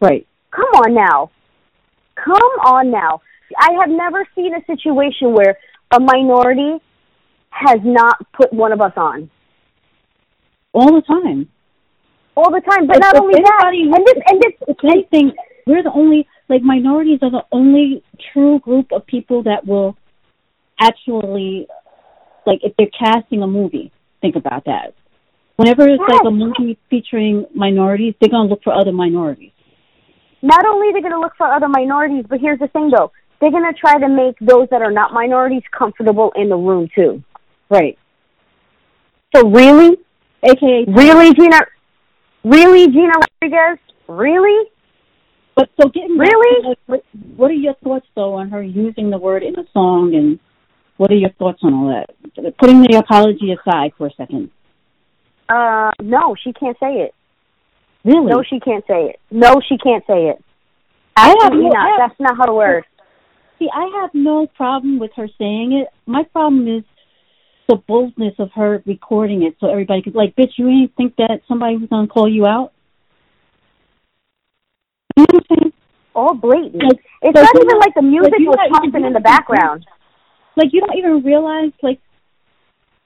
[0.00, 0.26] Right.
[0.50, 1.30] Come on now,
[2.16, 3.20] come on now.
[3.58, 5.58] I have never seen a situation where
[5.90, 6.80] a minority
[7.50, 9.30] has not put one of us on
[10.72, 11.48] All the time.
[12.36, 12.86] all the time.
[12.86, 15.32] But If- not if only that, and this and this If anything,
[15.66, 19.96] we're the only, like, minorities are the only true group of people that will
[20.78, 21.66] actually,
[22.46, 24.94] like, if they're casting a movie, think about that.
[25.56, 29.52] Whenever it's like a movie featuring minorities, they're going to look for other minorities.
[30.42, 33.12] not only they're going to look for other minorities, but here's the thing though.
[33.40, 36.88] They're going to try to make those that are not minorities comfortable in the room
[36.94, 37.22] too.
[37.70, 37.98] Right.
[39.34, 39.96] So really,
[40.42, 41.60] AKA, really, Gina,
[42.44, 43.12] really, Gina
[43.42, 44.68] Rodriguez, really?
[45.54, 46.76] But so getting Really?
[46.86, 47.04] what,
[47.36, 50.38] what are your thoughts, though, on her using the word in a song, and
[50.96, 52.56] what are your thoughts on all that?
[52.58, 54.50] Putting the apology aside for a second.
[55.48, 57.14] Uh, no, she can't say it.
[58.04, 58.32] Really?
[58.32, 59.20] No, she can't say it.
[59.30, 60.42] No, she can't say it.
[61.16, 62.00] I have Absolutely no- not.
[62.00, 62.84] Have- That's not her word.
[63.58, 65.88] See, I have no problem with her saying it.
[66.06, 66.82] My problem is
[67.68, 71.42] the boldness of her recording it so everybody could, like, bitch, you ain't think that
[71.46, 72.71] somebody was going to call you out?
[75.16, 75.72] You know what I'm saying?
[76.14, 76.82] All blatant.
[76.82, 79.86] Like, It's like, not even like the music like, was pumping in the background.
[80.56, 82.00] Like, you don't even realize, like,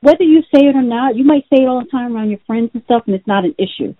[0.00, 2.40] whether you say it or not, you might say it all the time around your
[2.46, 3.94] friends and stuff, and it's not an issue.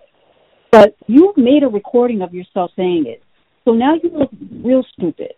[0.71, 3.23] But you made a recording of yourself saying it.
[3.65, 4.31] So now you look
[4.65, 5.35] real stupid.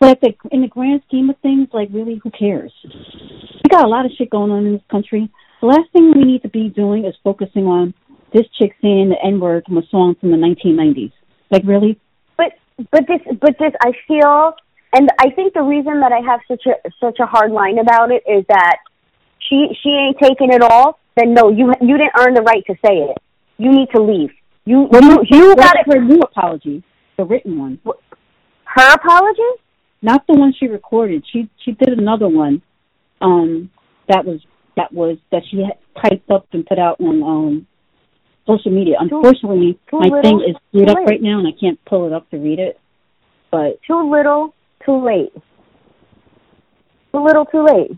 [0.00, 2.72] But the, in the grand scheme of things, like, really, who cares?
[2.84, 5.30] We got a lot of shit going on in this country.
[5.60, 7.94] The last thing we need to be doing is focusing on
[8.32, 11.12] this chick saying the N word from a song from the 1990s.
[11.52, 12.00] Like, really?
[12.36, 12.52] but
[12.90, 14.54] but this but this I feel
[14.92, 18.10] and I think the reason that I have such a such a hard line about
[18.10, 18.78] it is that
[19.38, 20.98] she she ain't taking it all.
[21.16, 23.18] Then no, you you didn't earn the right to say it.
[23.58, 24.30] You need to leave.
[24.64, 26.82] You What you, you what got her new apology,
[27.16, 27.78] the written one.
[28.64, 29.62] Her apology?
[30.02, 31.24] not the one she recorded.
[31.32, 32.60] She she did another one,
[33.20, 33.70] um,
[34.08, 34.40] that was
[34.76, 37.66] that was that she had typed up and put out on um
[38.46, 38.96] social media.
[38.98, 41.08] Unfortunately, too my little, thing is screwed up late.
[41.08, 42.78] right now, and I can't pull it up to read it.
[43.50, 45.32] But Too little, too late.
[47.12, 47.90] Too little, too late.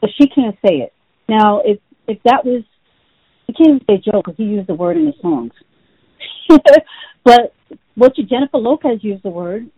[0.00, 0.92] but she can't say it
[1.28, 1.60] now.
[1.64, 2.62] If if that was,
[3.48, 5.52] I can't even say Joe because he used the word in his songs.
[7.24, 7.54] but
[7.96, 9.68] what you Jennifer Lopez used the word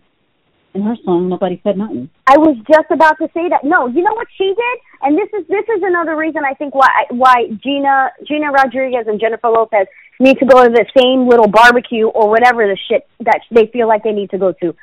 [0.76, 1.28] in her song.
[1.28, 2.08] Nobody said nothing.
[2.26, 3.64] I was just about to say that.
[3.64, 6.74] No, you know what she did, and this is this is another reason I think
[6.74, 9.86] why why Gina Gina Rodriguez and Jennifer Lopez
[10.20, 13.88] need to go to the same little barbecue or whatever the shit that they feel
[13.88, 14.74] like they need to go to.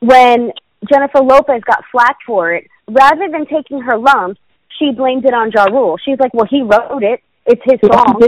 [0.00, 0.52] When
[0.90, 4.40] Jennifer Lopez got flack for it, rather than taking her lumps,
[4.78, 5.98] she blamed it on Ja Rule.
[6.04, 7.20] She's like, "Well, he wrote it.
[7.46, 8.20] It's his song."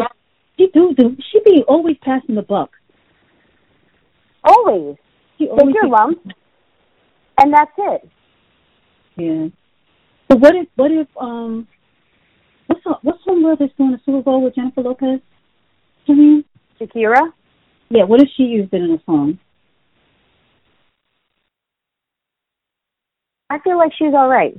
[0.58, 2.70] She do do she be always passing the buck.
[4.44, 4.96] Always
[5.38, 6.20] She take your lumps,
[7.40, 8.08] and that's it.
[9.16, 9.48] Yeah.
[10.30, 11.66] So what if what if um
[12.66, 15.20] what's the, what's some girl that's doing a Super Bowl with Jennifer Lopez?
[16.08, 16.44] I mean,
[16.80, 17.32] Shakira.
[17.88, 18.04] yeah.
[18.04, 19.38] What if she used it in a song?
[23.50, 24.56] I feel like she's all right.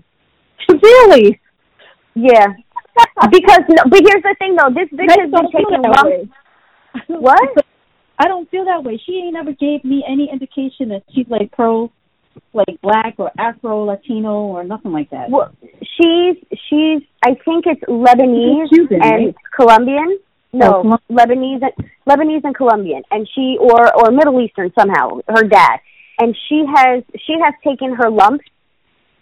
[0.69, 1.39] really?
[2.13, 2.47] Yeah.
[3.31, 6.03] because no, but here's the thing though, this bitch has been taking that lumps.
[6.03, 6.29] way.
[6.93, 7.65] I What?
[8.19, 9.01] I don't feel that way.
[9.03, 11.91] She ain't never gave me any indication that she's like pro,
[12.53, 15.29] like black or Afro Latino or nothing like that.
[15.29, 16.37] Well, she's
[16.69, 19.35] she's I think it's Lebanese Cuban, and right?
[19.55, 20.19] Colombian.
[20.53, 21.63] No, oh, Lebanese,
[22.05, 25.19] Lebanese and Colombian, and she or or Middle Eastern somehow.
[25.27, 25.77] Her dad,
[26.19, 28.45] and she has she has taken her lumps.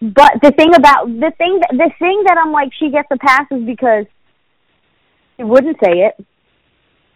[0.02, 3.46] But the thing about the thing the thing that I'm like she gets a pass
[3.52, 4.06] is because
[5.38, 6.26] she wouldn't say it,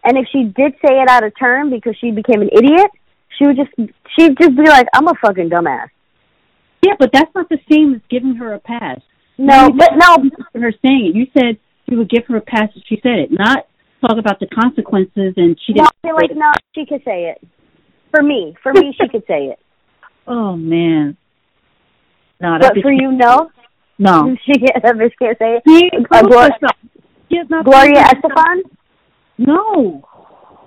[0.04, 2.90] and if she did say it out of turn because she became an idiot,
[3.38, 3.70] she would just
[4.16, 5.88] she'd just be like, "I'm a fucking dumbass."
[6.84, 9.00] Yeah, but that's not the same as giving her a pass.
[9.38, 10.30] No, but no.
[10.54, 13.30] Her saying it, you said you would give her a pass if she said it,
[13.30, 13.66] not
[14.00, 15.34] talk about the consequences.
[15.36, 15.88] And she didn't.
[16.04, 17.46] No, like no, she could say it.
[18.10, 19.58] For me, for me, she could say it.
[20.26, 21.18] Oh man.
[22.40, 23.50] No, but for you, no.
[23.98, 24.82] No, she can't.
[24.82, 26.06] She can't say it.
[26.10, 28.62] uh, Gloria, Gloria Estefan.
[29.36, 30.02] No,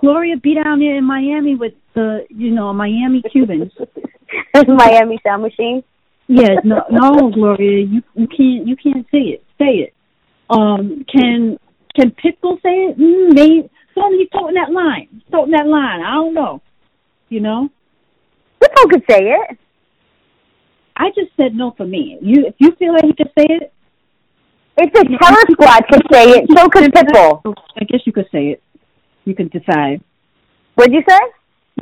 [0.00, 3.72] Gloria be down here in Miami with the, you know, Miami Cubans.
[4.68, 5.82] Miami Sound Machine.
[6.28, 9.44] Yes, no, no, Gloria, you you can't you can't say it.
[9.58, 9.94] Say it.
[10.50, 11.58] Um, can
[11.96, 12.98] can Pitbull say it?
[12.98, 13.70] Mm, maybe.
[13.94, 16.02] So he's toting that line, toting that line.
[16.02, 16.60] I don't know.
[17.30, 17.70] You know.
[18.62, 19.58] Pitbull could say it.
[20.96, 22.18] I just said no for me.
[22.20, 23.72] You, if you feel like he could say it,
[24.76, 27.54] if the Terror Squad could say it, so could Pitbull.
[27.80, 28.62] I guess you could say it.
[29.24, 30.02] You could decide.
[30.74, 31.18] What'd you say?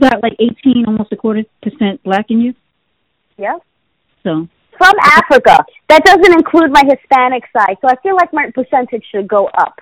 [0.00, 2.54] Got like eighteen, almost a quarter percent black in you.
[3.36, 3.58] Yeah.
[4.22, 4.48] So.
[4.76, 5.64] From Africa.
[5.88, 9.80] That doesn't include my Hispanic side, so I feel like my percentage should go up.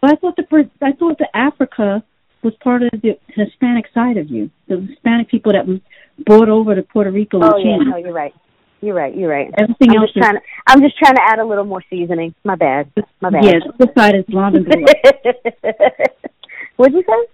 [0.00, 2.04] But I thought the I thought the Africa
[2.42, 5.78] was part of the Hispanic side of you, the Hispanic people that was
[6.26, 7.40] brought over to Puerto Rico.
[7.42, 8.34] Oh yeah, no, you're right.
[8.82, 9.16] You're right.
[9.16, 9.50] You're right.
[9.56, 10.12] Everything I'm else.
[10.12, 12.34] Just trying to, I'm just trying to add a little more seasoning.
[12.44, 12.92] My bad.
[13.22, 13.44] My bad.
[13.44, 14.84] Yes, the side is blonde and blue.
[16.76, 17.33] What'd you say?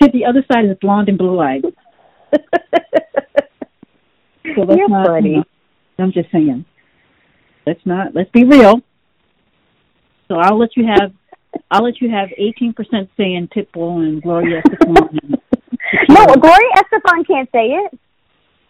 [0.00, 1.62] the other side is blonde and blue eyed.
[2.32, 2.38] so
[4.42, 5.30] that's You're not, funny.
[5.30, 5.44] You know,
[5.98, 6.64] I'm just saying.
[7.66, 8.14] Let's not.
[8.14, 8.80] Let's be real.
[10.28, 11.12] So I'll let you have.
[11.70, 12.74] I'll let you have 18%
[13.16, 15.18] say in Pitbull and Gloria Estefan.
[16.08, 17.98] no, Gloria Estefan can't say it.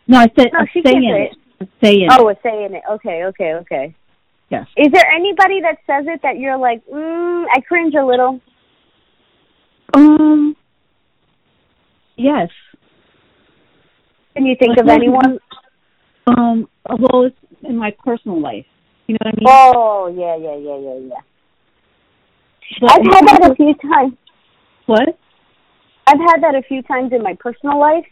[0.07, 1.37] No, I said no, she saying can't it.
[1.61, 1.68] it.
[1.83, 2.83] Saying oh, it's saying it.
[2.90, 3.94] Okay, okay, okay.
[4.48, 4.66] Yes.
[4.76, 8.40] Is there anybody that says it that you're like, mm, I cringe a little?
[9.94, 10.57] Um.
[12.18, 12.48] Yes.
[14.35, 15.38] Can you think of anyone?
[16.26, 16.68] Um.
[16.87, 18.66] Well, it's in my personal life.
[19.07, 19.46] You know what I mean?
[19.48, 21.22] Oh yeah, yeah, yeah, yeah, yeah.
[22.81, 24.14] But I've had that a few times.
[24.87, 25.18] What?
[26.07, 28.04] I've had that a few times in my personal life,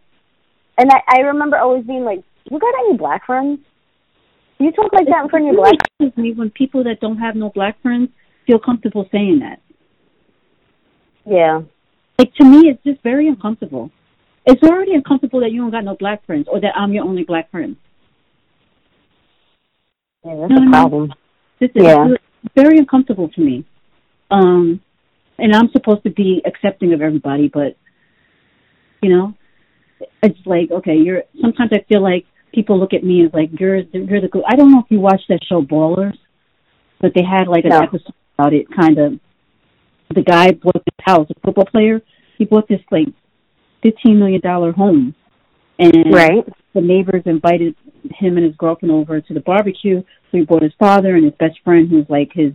[0.78, 3.58] and I, I remember always being like, "You got any black friends?"
[4.58, 6.16] You talk like that in front of your black friends.
[6.16, 8.08] Me when people that don't have no black friends
[8.46, 9.60] feel comfortable saying that.
[11.26, 11.62] Yeah.
[12.18, 13.90] Like to me, it's just very uncomfortable.
[14.46, 17.24] It's already uncomfortable that you don't got no black friends or that I'm your only
[17.24, 17.76] black friend.
[20.24, 21.02] Yeah, that's you know a problem.
[21.02, 21.14] I mean?
[21.60, 22.06] This is yeah.
[22.54, 23.64] very uncomfortable to me.
[24.30, 24.80] Um,
[25.38, 27.76] and I'm supposed to be accepting of everybody, but
[29.02, 29.34] you know,
[30.22, 31.22] it's like okay, you're.
[31.40, 34.42] Sometimes I feel like people look at me as like you're you're the.
[34.48, 36.16] I don't know if you watched that show Ballers,
[37.00, 37.80] but they had like an no.
[37.80, 38.66] episode about it.
[38.74, 39.20] Kind of,
[40.14, 42.00] the guy bought this house, a football player.
[42.38, 43.08] He bought this like
[43.82, 45.14] fifteen million dollar home,
[45.78, 46.44] and right.
[46.74, 47.74] the neighbors invited
[48.14, 50.02] him and his girlfriend over to the barbecue.
[50.30, 52.52] So he brought his father and his best friend, who's like his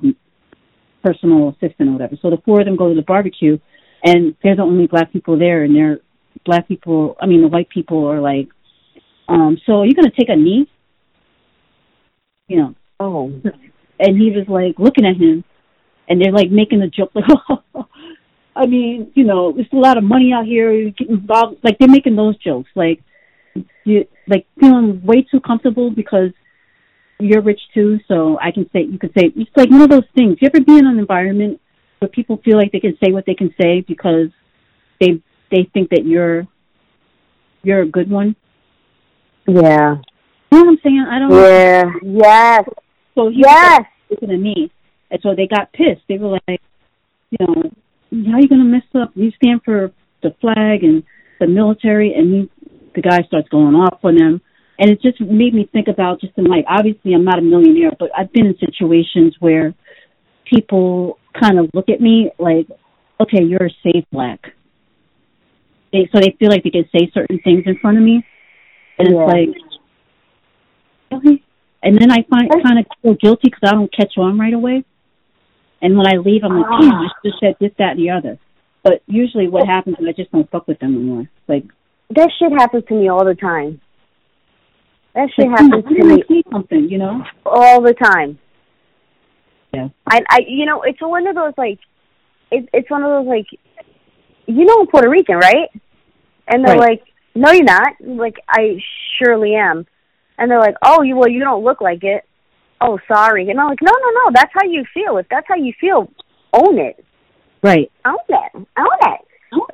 [1.04, 2.16] personal assistant or whatever.
[2.22, 3.58] So the four of them go to the barbecue,
[4.04, 6.00] and they're the only black people there, and they're
[6.46, 7.16] black people.
[7.20, 8.50] I mean, the white people are like,
[9.28, 10.70] um, so are you going to take a knee?
[12.48, 12.76] You know.
[13.00, 13.32] Oh.
[14.00, 15.44] And he was like looking at him,
[16.08, 17.26] and they're like making a joke, like,
[17.76, 17.88] oh,
[18.56, 20.72] I mean, you know, there's a lot of money out here.
[20.74, 23.02] You get involved, like they're making those jokes, like
[23.84, 26.32] you like feeling way too comfortable because
[27.20, 30.08] you're rich too, so I can say you could say it's like one of those
[30.16, 30.38] things.
[30.42, 31.62] You ever be in an environment
[32.00, 34.30] where people feel like they can say what they can say because
[35.00, 36.48] they they think that you're
[37.64, 38.36] you're a good one?
[39.48, 39.98] Yeah.
[40.52, 41.06] You know what I'm saying?
[41.10, 41.84] I don't Yeah.
[42.02, 42.20] Know.
[42.24, 42.70] Yes.
[43.16, 43.86] So yes.
[44.10, 44.72] looking at me.
[45.12, 46.02] And so they got pissed.
[46.08, 46.62] They were like,
[47.30, 47.72] you know,
[48.28, 49.12] how are you gonna mess up?
[49.16, 49.92] You stand for
[50.24, 51.04] the flag and
[51.40, 52.52] the military and he
[52.96, 54.42] the guy starts going off on them
[54.82, 56.66] and it just made me think about just in life.
[56.68, 59.76] Obviously, I'm not a millionaire, but I've been in situations where
[60.44, 62.68] people kind of look at me like,
[63.20, 64.54] "Okay, you're a safe black."
[65.94, 68.26] They, so they feel like they can say certain things in front of me,
[68.98, 69.22] and yeah.
[69.22, 71.44] it's like, okay.
[71.84, 74.84] And then I find kind of feel guilty because I don't catch on right away.
[75.82, 76.80] And when I leave, I'm like, ah.
[76.82, 78.38] damn, I should have said this, that, and the other.
[78.84, 81.30] But usually, what happens is I just don't fuck with them anymore.
[81.48, 81.64] Like
[82.16, 83.82] that shit happens to me all the time.
[85.14, 86.44] That shit happens to me.
[86.52, 88.40] Something, you know, all the time.
[89.74, 89.90] Yeah.
[90.06, 91.80] I, I, you know, it's one of those like,
[92.52, 93.46] it, it's one of those like,
[94.48, 95.70] you know, I'm Puerto Rican, right?
[96.48, 96.90] And they're Right.
[96.92, 97.04] like,
[97.36, 97.94] no, you're not.
[98.02, 98.82] Like, I
[99.18, 99.86] surely am.
[100.38, 102.24] And they're like, oh, you well, you don't look like it.
[102.82, 103.50] Oh, sorry.
[103.50, 104.32] And I'm like, no, no, no.
[104.34, 105.18] That's how you feel.
[105.18, 106.12] If that's how you feel,
[106.54, 107.04] own it.
[107.62, 107.92] Right.
[108.06, 108.52] Own it.
[108.56, 109.22] Own it.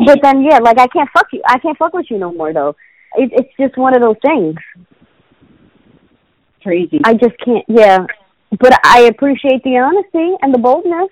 [0.06, 1.42] But then, yeah, like I can't fuck you.
[1.48, 2.76] I can't fuck with you no more, though.
[3.16, 4.56] It, it's just one of those things.
[6.64, 7.00] Crazy.
[7.06, 7.64] I just can't.
[7.68, 8.06] Yeah,
[8.60, 11.10] but I appreciate the honesty and the boldness.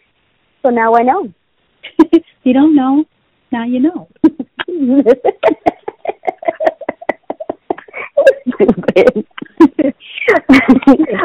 [0.63, 1.31] So now I know.
[2.43, 3.05] you don't know.
[3.51, 4.09] Now you know.
[8.55, 9.25] Stupid.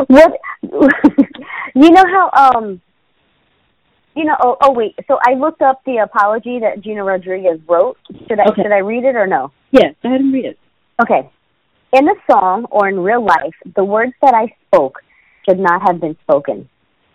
[0.08, 0.32] what?
[1.74, 2.80] you know how um.
[4.16, 4.96] You know, oh, oh wait.
[5.06, 7.96] So I looked up the apology that Gina Rodriguez wrote.
[8.28, 8.62] Should I Okay.
[8.62, 9.52] should I read it or no?
[9.70, 10.58] Yeah, go ahead and read it.
[11.00, 11.30] Okay.
[11.92, 14.98] In the song or in real life, the words that I spoke
[15.48, 16.68] should not have been spoken.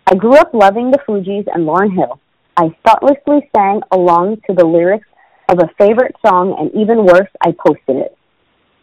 [0.06, 2.20] I grew up loving the Fugees and Lauryn Hill.
[2.56, 5.06] I thoughtlessly sang along to the lyrics
[5.48, 8.16] of a favorite song, and even worse, I posted it.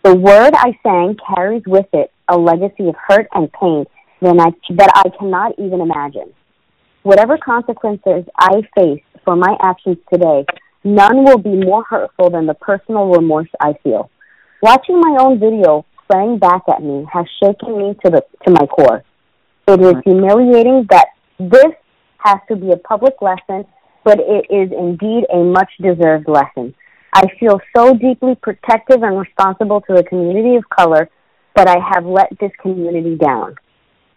[0.03, 3.85] The word I sang carries with it a legacy of hurt and pain
[4.21, 6.33] that I, that I cannot even imagine.
[7.03, 10.45] Whatever consequences I face for my actions today,
[10.83, 14.09] none will be more hurtful than the personal remorse I feel.
[14.61, 18.65] Watching my own video playing back at me has shaken me to the to my
[18.65, 19.05] core.
[19.69, 21.07] It is humiliating that
[21.39, 21.71] this
[22.17, 23.65] has to be a public lesson,
[24.03, 26.75] but it is indeed a much deserved lesson.
[27.13, 31.09] I feel so deeply protective and responsible to the community of color,
[31.55, 33.55] but I have let this community down.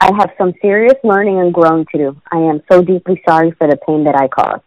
[0.01, 2.21] I have some serious learning and growing to do.
[2.33, 4.63] I am so deeply sorry for the pain that I caused.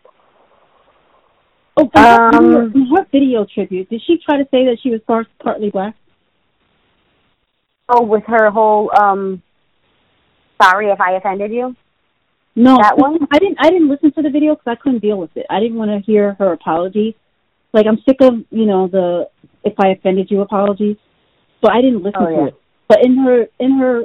[1.78, 5.28] Oh, Um, in her video tribute, did she try to say that she was part,
[5.42, 5.96] partly black?
[7.88, 9.42] Oh, with her whole um
[10.62, 11.76] sorry if I offended you?
[12.56, 13.18] No, That one?
[13.32, 13.58] I didn't.
[13.60, 15.46] I didn't listen to the video because I couldn't deal with it.
[15.50, 17.16] I didn't want to hear her apology.
[17.74, 19.30] Like I'm sick of you know the
[19.64, 20.98] if I offended you apologies,
[21.64, 22.48] so I didn't listen Oh, to yeah.
[22.48, 22.56] it.
[22.88, 24.04] But in her in her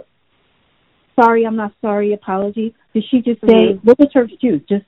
[1.18, 3.84] sorry I'm not sorry apology, did she just say Mhm.
[3.84, 4.62] what was her excuse?
[4.68, 4.84] Just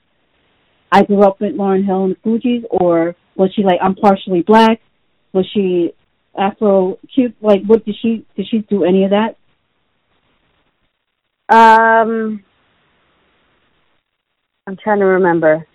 [0.91, 4.41] I grew up with Lauryn Hill and the Fugees, or was she like I'm partially
[4.41, 4.79] black?
[5.33, 5.93] Was she
[6.37, 7.35] Afro cute?
[7.41, 9.37] Like what did she did she do any of that?
[11.49, 12.43] Um
[14.67, 15.65] I'm trying to remember.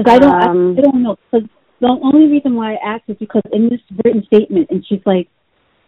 [0.00, 1.16] Because I don't, Um, I, I don't know.
[1.30, 1.48] Because
[1.80, 5.28] the only reason why I asked is because in this written statement, and she's like,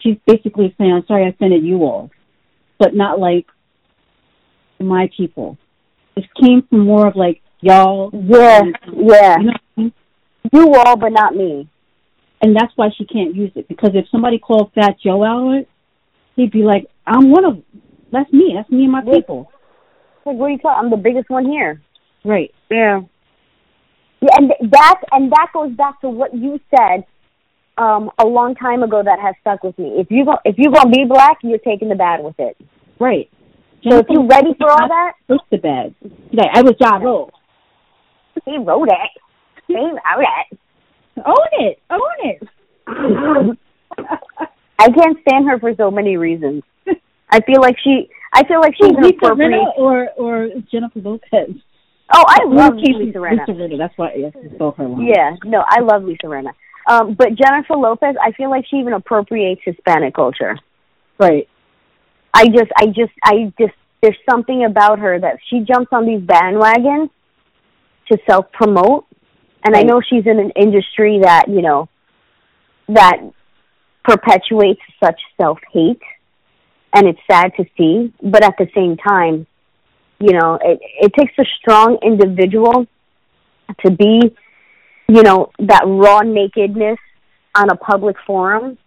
[0.01, 2.11] she's basically saying, "I'm sorry, I offended you all,"
[2.79, 3.47] but not like
[4.81, 5.57] my people.
[6.17, 8.11] This came from more of like y'all.
[8.13, 8.63] Yeah,
[8.95, 9.39] yeah.
[9.39, 9.93] You know I mean?
[10.53, 11.69] You all but not me.
[12.43, 15.69] And that's why she can't use it because if somebody called Fat Joe out, it,
[16.37, 17.63] he'd be like, "I'm one of,
[18.11, 18.53] that's me.
[18.57, 19.51] That's me and my people."
[20.27, 21.81] Like what are you talking I'm the biggest one here.
[22.25, 22.53] Right.
[22.71, 23.03] Yeah.
[24.23, 27.05] Yeah, and that and that goes back to what you said
[27.77, 29.97] um a long time ago that has stuck with me.
[29.99, 32.57] If you go if you're gonna be black, you're taking the bad with it.
[33.01, 33.29] Right.
[33.89, 35.95] So if you're ready for all that, push the bad.
[36.33, 37.33] Like, I was Ja Rule.
[38.45, 39.23] he wrote it.
[39.67, 40.59] He wrote it.
[41.27, 41.79] Own it.
[41.91, 43.59] Own it.
[44.79, 46.63] I can't stand her for so many reasons.
[47.31, 51.57] I feel like she I feel like she's Lisa appropriate Rinna or or Jennifer Lopez.
[52.15, 53.49] Oh, I love Lisa, Lisa Rinna.
[53.49, 53.77] Lisa.
[53.79, 55.07] That's why yes, I stole her line.
[55.07, 56.53] Yeah, no, I love Lisa Rinna.
[56.89, 60.59] Um, but Jennifer Lopez, I feel like she even appropriates Hispanic culture.
[61.19, 61.49] Right.
[62.35, 66.21] I just, I just, I just, there's something about her that she jumps on these
[66.21, 67.11] bandwagons
[68.11, 69.07] to self promote.
[69.65, 71.89] And I know she's in an industry that, you know,
[72.89, 73.19] that
[74.05, 76.03] perpetuates such self hate.
[76.95, 78.13] And it's sad to see.
[78.23, 79.47] But at the same time,
[80.23, 82.87] you know, it, it takes a strong individual
[83.85, 84.21] to be,
[85.09, 86.99] you know, that raw nakedness
[87.57, 88.79] on a public forum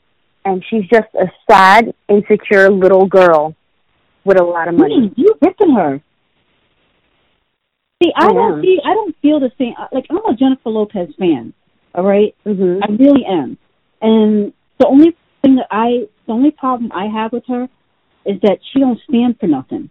[0.45, 3.55] and she's just a sad, insecure little girl
[4.23, 5.11] with a lot of money.
[5.17, 6.01] You ripping her.
[8.01, 8.79] See, I, don't see.
[8.85, 9.73] I don't feel the same.
[9.91, 11.53] Like I'm a Jennifer Lopez fan.
[11.93, 12.79] All right, Mhm.
[12.83, 13.57] I really am.
[14.01, 17.67] And the only thing that I, the only problem I have with her
[18.25, 19.89] is that she don't stand for nothing.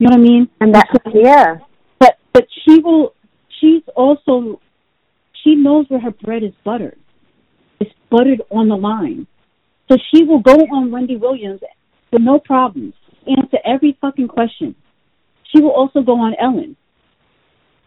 [0.00, 0.48] You know what I mean?
[0.62, 1.58] And that yeah.
[1.98, 3.12] But but she will.
[3.60, 4.60] She's also.
[5.44, 6.98] She knows where her bread is buttered.
[7.80, 9.26] It's buttered on the line,
[9.90, 11.60] so she will go on Wendy Williams
[12.10, 12.94] with no problems,
[13.26, 14.74] answer every fucking question.
[15.54, 16.76] She will also go on Ellen.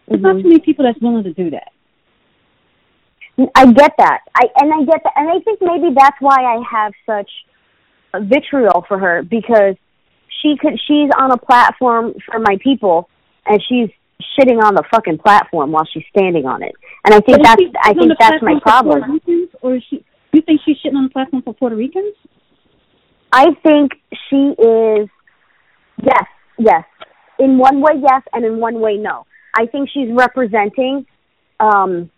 [0.07, 0.41] There's not Mhm.
[0.43, 1.71] too many people that's willing to do that.
[3.55, 4.19] I get that.
[4.35, 7.29] I and I get that, and I think maybe that's why I have such
[8.13, 9.75] vitriol for her because
[10.41, 10.79] she could.
[10.87, 13.09] She's on a platform for my people,
[13.45, 13.89] and she's
[14.37, 16.73] shitting on the fucking platform while she's standing on it.
[17.05, 19.19] And I think But that's I think that's my problem.
[19.61, 20.05] Or is she?
[20.33, 22.15] You think she's shitting on the platform for Puerto Ricans?
[23.31, 23.91] I think
[24.29, 25.09] she is
[26.01, 26.25] yes,
[26.57, 26.83] yes.
[27.39, 29.25] In one way yes and in one way no.
[29.55, 31.05] I think she's representing
[31.59, 32.09] um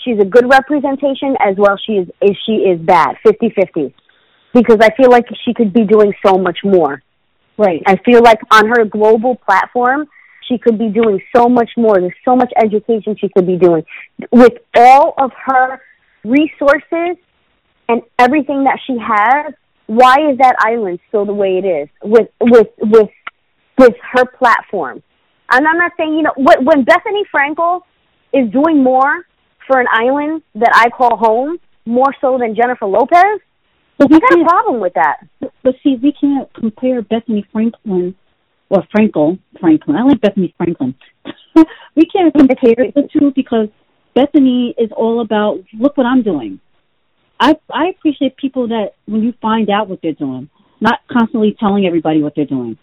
[0.00, 3.16] she's a good representation as well she is, is she is bad.
[3.24, 3.94] Fifty fifty.
[4.54, 7.02] Because I feel like she could be doing so much more.
[7.58, 7.82] Right.
[7.86, 10.06] I feel like on her global platform,
[10.48, 12.00] she could be doing so much more.
[12.00, 13.84] There's so much education she could be doing.
[14.30, 15.80] With all of her
[16.24, 17.16] resources
[17.88, 19.52] and everything that she has,
[19.86, 23.10] why is that island still the way it is with with with
[23.76, 25.02] with her platform?
[25.50, 27.80] And I'm not saying you know when when Bethany Frankel
[28.32, 29.26] is doing more
[29.66, 33.40] for an island that I call home, more so than Jennifer Lopez.
[33.98, 35.26] We got a problem with that.
[35.68, 38.14] But see, we can't compare Bethany Franklin
[38.70, 39.96] or Frankel Franklin.
[39.96, 40.94] I like Bethany Franklin.
[41.94, 43.68] we can't compare the two because
[44.14, 46.58] Bethany is all about look what I'm doing.
[47.38, 50.48] I I appreciate people that when you find out what they're doing,
[50.80, 52.78] not constantly telling everybody what they're doing.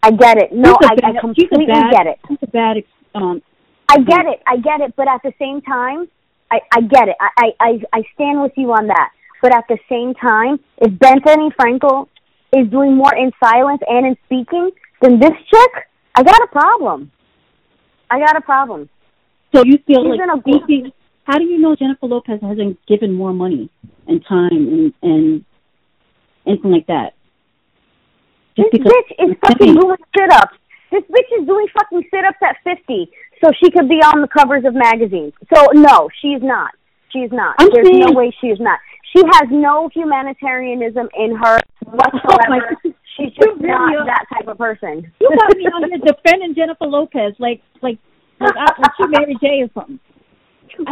[0.00, 0.52] I get it.
[0.52, 2.20] No, I, bad- I completely bad- get it.
[2.28, 2.76] She's a bad.
[3.16, 3.42] Um,
[3.88, 4.40] I get it.
[4.46, 4.94] I get it.
[4.94, 6.06] But at the same time,
[6.48, 7.16] I, I get it.
[7.20, 9.10] I, I, I I stand with you on that.
[9.44, 12.08] But at the same time, if Bethany Frankel
[12.56, 14.70] is doing more in silence and in speaking
[15.02, 15.70] than this chick,
[16.14, 17.12] I got a problem.
[18.10, 18.88] I got a problem.
[19.54, 20.92] so you feel She's like in a
[21.24, 23.68] how do you know Jennifer Lopez hasn't given more money
[24.06, 25.44] and time and and
[26.46, 27.12] anything like that?
[28.56, 30.56] This Just because bitch is fucking doing sit ups.
[30.90, 33.10] This bitch is doing fucking sit ups at fifty,
[33.44, 35.34] so she could be on the covers of magazines.
[35.54, 36.70] So no, she's not.
[37.12, 37.56] She's not.
[37.58, 38.80] I'm There's no way she is not.
[39.14, 42.76] She has no humanitarianism in her whatsoever.
[42.84, 45.12] Oh She's just really not are- that type of person.
[45.20, 47.98] You got me on here defending Jennifer Lopez like like
[48.40, 50.00] like, I, like she Mary J or something.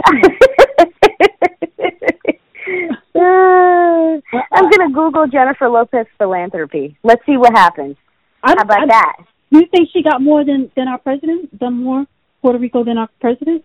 [4.53, 6.97] I'm gonna Google Jennifer Lopez philanthropy.
[7.03, 7.97] Let's see what happens.
[8.43, 9.17] I, How about I, that?
[9.51, 11.59] You think she got more than than our president?
[11.59, 12.07] Done more
[12.41, 13.65] Puerto Rico than our president?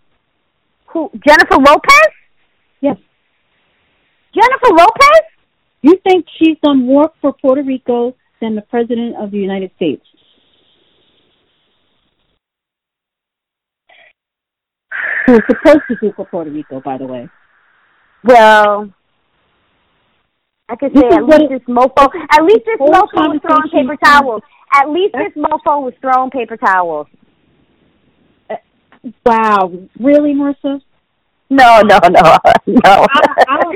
[0.87, 1.09] Who?
[1.27, 2.07] Jennifer Lopez?
[2.81, 2.97] Yes.
[4.37, 5.21] Jennifer Lopez?
[5.81, 10.03] You think she's done more for Puerto Rico than the president of the United States?
[15.25, 17.29] Who was supposed to do for Puerto Rico, by the way.
[18.23, 18.89] Well,
[20.69, 22.09] I could say at least this mofo.
[22.31, 24.41] At least this mofo was throwing paper towels.
[24.73, 27.07] At least this mofo was throwing paper towels.
[29.25, 30.81] Wow, really, Marissa?
[31.49, 32.19] No, no, no,
[32.65, 33.07] no.
[33.07, 33.75] I don't-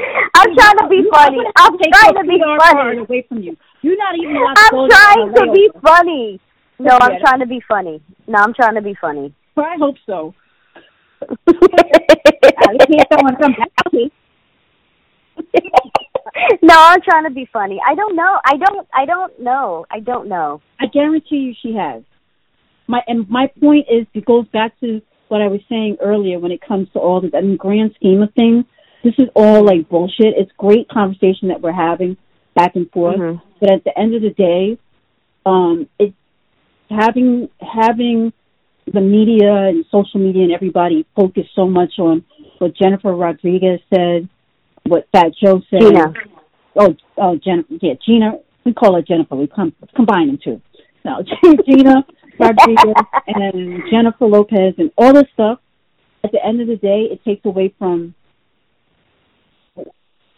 [0.52, 1.38] I'm trying to be funny.
[1.56, 2.98] I'm trying to be funny.
[2.98, 3.58] away from you.
[3.82, 6.40] You're not even allowed to go I'm trying to be funny.
[6.80, 8.02] No, I'm trying to be funny.
[8.28, 9.34] No, I'm trying to be funny.
[9.56, 10.34] I hope so.
[11.48, 13.72] I can't and come back.
[13.88, 14.12] Okay.
[16.64, 17.80] no, I'm trying to be funny.
[17.86, 18.40] I don't know.
[18.44, 18.88] I don't.
[18.94, 19.86] I don't know.
[19.92, 20.62] I don't know.
[20.80, 22.04] I guarantee you she has.
[22.88, 26.52] My and my point is it goes back to what I was saying earlier when
[26.52, 27.32] it comes to all this.
[27.38, 28.66] In the grand scheme of things,
[29.04, 30.34] this is all like bullshit.
[30.38, 32.18] It's great conversation that we're having
[32.56, 33.42] back and forth, Mhm.
[33.60, 34.78] but at the end of the day,
[35.46, 36.14] um, it's
[36.90, 38.34] having having
[38.92, 42.24] the media and social media and everybody focus so much on
[42.58, 44.28] what Jennifer Rodriguez said,
[44.86, 45.82] what Fat Joe said.
[45.82, 46.14] Gina.
[46.76, 47.74] Oh, oh, Jennifer.
[47.82, 48.40] Yeah, Gina.
[48.66, 49.36] We call her Jennifer.
[49.36, 50.62] We com- combine them two.
[51.06, 51.24] No,
[51.66, 52.06] Gina
[52.38, 52.94] Rodriguez
[53.28, 55.60] and Jennifer Lopez and all this stuff.
[56.24, 58.14] At the end of the day, it takes away from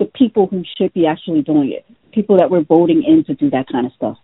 [0.04, 1.86] the people who should be actually doing it.
[2.14, 4.18] People that we're voting in to do that kind of stuff,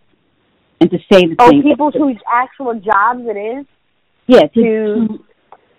[0.80, 3.66] and to say the Oh, people whose actual jobs it is
[4.26, 5.24] yeah, to, to- to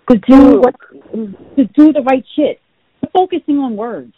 [0.09, 0.75] to do what
[1.55, 2.59] to do the right shit.
[3.13, 4.13] Focusing on words.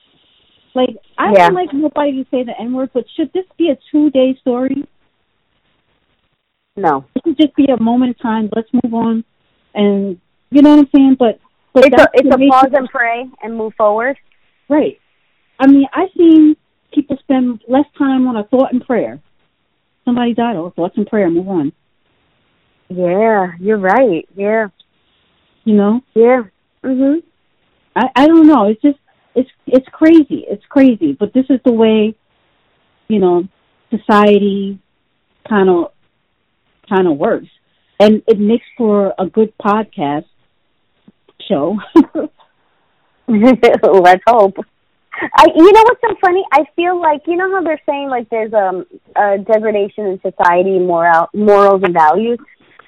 [0.76, 1.48] Like I Yeah.
[1.50, 4.36] don't like nobody to say the N word, but should this be a two day
[4.42, 4.84] story?
[6.76, 7.06] No.
[7.16, 8.50] It should just be a moment of time.
[8.56, 9.24] Let's move on,
[9.76, 10.20] and
[10.50, 11.16] you know what I'm saying.
[11.20, 11.40] But
[11.74, 14.18] but It's a it's a pause and pray and move forward.
[14.70, 15.00] right.
[15.64, 16.57] I mean, I've seen
[16.93, 19.22] people spend less time on a thought and prayer.
[20.03, 20.57] Somebody died.
[20.57, 21.30] Oh, thoughts and prayer.
[21.30, 21.72] Move on.
[22.89, 24.28] Yeah, you're right.
[24.36, 24.68] Yeah.
[25.64, 26.01] You know.
[26.14, 26.41] Yeah.
[26.84, 27.24] Mhm.
[27.95, 28.68] I I don't know.
[28.68, 28.99] It's just
[29.36, 30.43] it's it's crazy.
[30.49, 31.14] It's crazy.
[31.18, 32.14] But this is the way,
[33.07, 33.47] you know,
[33.89, 34.80] society
[35.47, 35.93] kind of
[36.89, 37.47] kind of works,
[38.01, 40.26] and it makes for a good podcast
[41.47, 41.78] show.
[43.28, 44.57] Let's hope.
[45.22, 46.43] I, you know what's so funny?
[46.51, 48.86] I feel like you know how they're saying like there's um
[49.16, 52.39] a degradation in society, moral, morals, and values.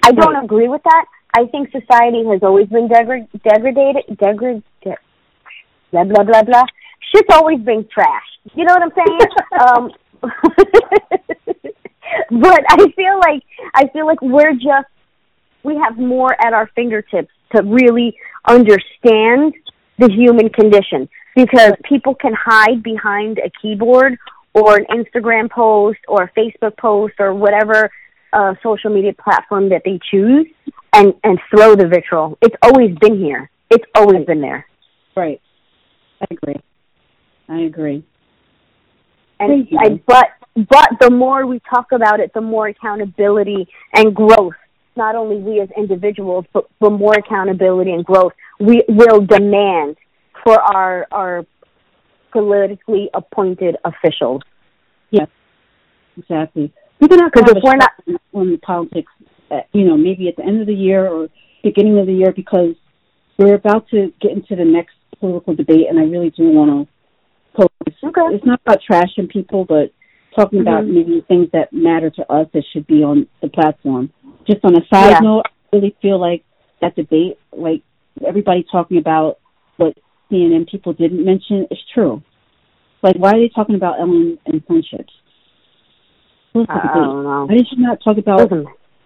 [0.02, 1.06] I don't agree with that
[1.36, 4.96] I think society has always been degra- degraded, degrad, de-
[5.92, 6.64] blah blah blah blah.
[7.12, 8.24] Shit's always been trash.
[8.54, 9.18] You know what I'm saying?
[9.66, 9.92] um,
[12.40, 13.42] but I feel like
[13.74, 14.88] I feel like we're just
[15.62, 18.16] we have more at our fingertips to really
[18.48, 19.52] understand
[19.98, 21.06] the human condition
[21.36, 24.18] because people can hide behind a keyboard
[24.54, 27.90] or an Instagram post or a Facebook post or whatever
[28.32, 30.46] uh, social media platform that they choose
[30.92, 32.36] and and throw the vitriol.
[32.42, 33.50] It's always been here.
[33.70, 34.66] It's always been there.
[35.14, 35.40] Right.
[36.20, 36.60] I agree.
[37.48, 38.04] I agree.
[39.38, 40.28] And I, but
[40.68, 44.54] but the more we talk about it, the more accountability and growth.
[44.96, 49.96] Not only we as individuals, but the more accountability and growth we will demand
[50.46, 51.44] for our our
[52.30, 54.42] politically appointed officials.
[55.10, 55.28] Yes,
[56.16, 56.72] exactly.
[57.00, 57.92] We can have because if we're not
[58.32, 59.10] on politics,
[59.50, 61.28] uh, you know, maybe at the end of the year or
[61.64, 62.76] beginning of the year, because
[63.38, 67.60] we're about to get into the next political debate, and I really do want to
[67.60, 67.98] post.
[68.04, 68.36] Okay.
[68.36, 69.90] It's not about trashing people, but
[70.36, 70.68] talking mm-hmm.
[70.68, 74.12] about maybe things that matter to us that should be on the platform.
[74.46, 75.18] Just on a side yeah.
[75.20, 76.44] note, I really feel like
[76.80, 77.82] that debate, like
[78.24, 79.38] everybody talking about
[79.76, 79.98] what
[80.30, 82.22] CNN people didn't mention, is true.
[83.02, 85.12] Like, why are they talking about Ellen and friendships?
[86.54, 87.46] I don't know.
[87.46, 88.50] Why did you not talk about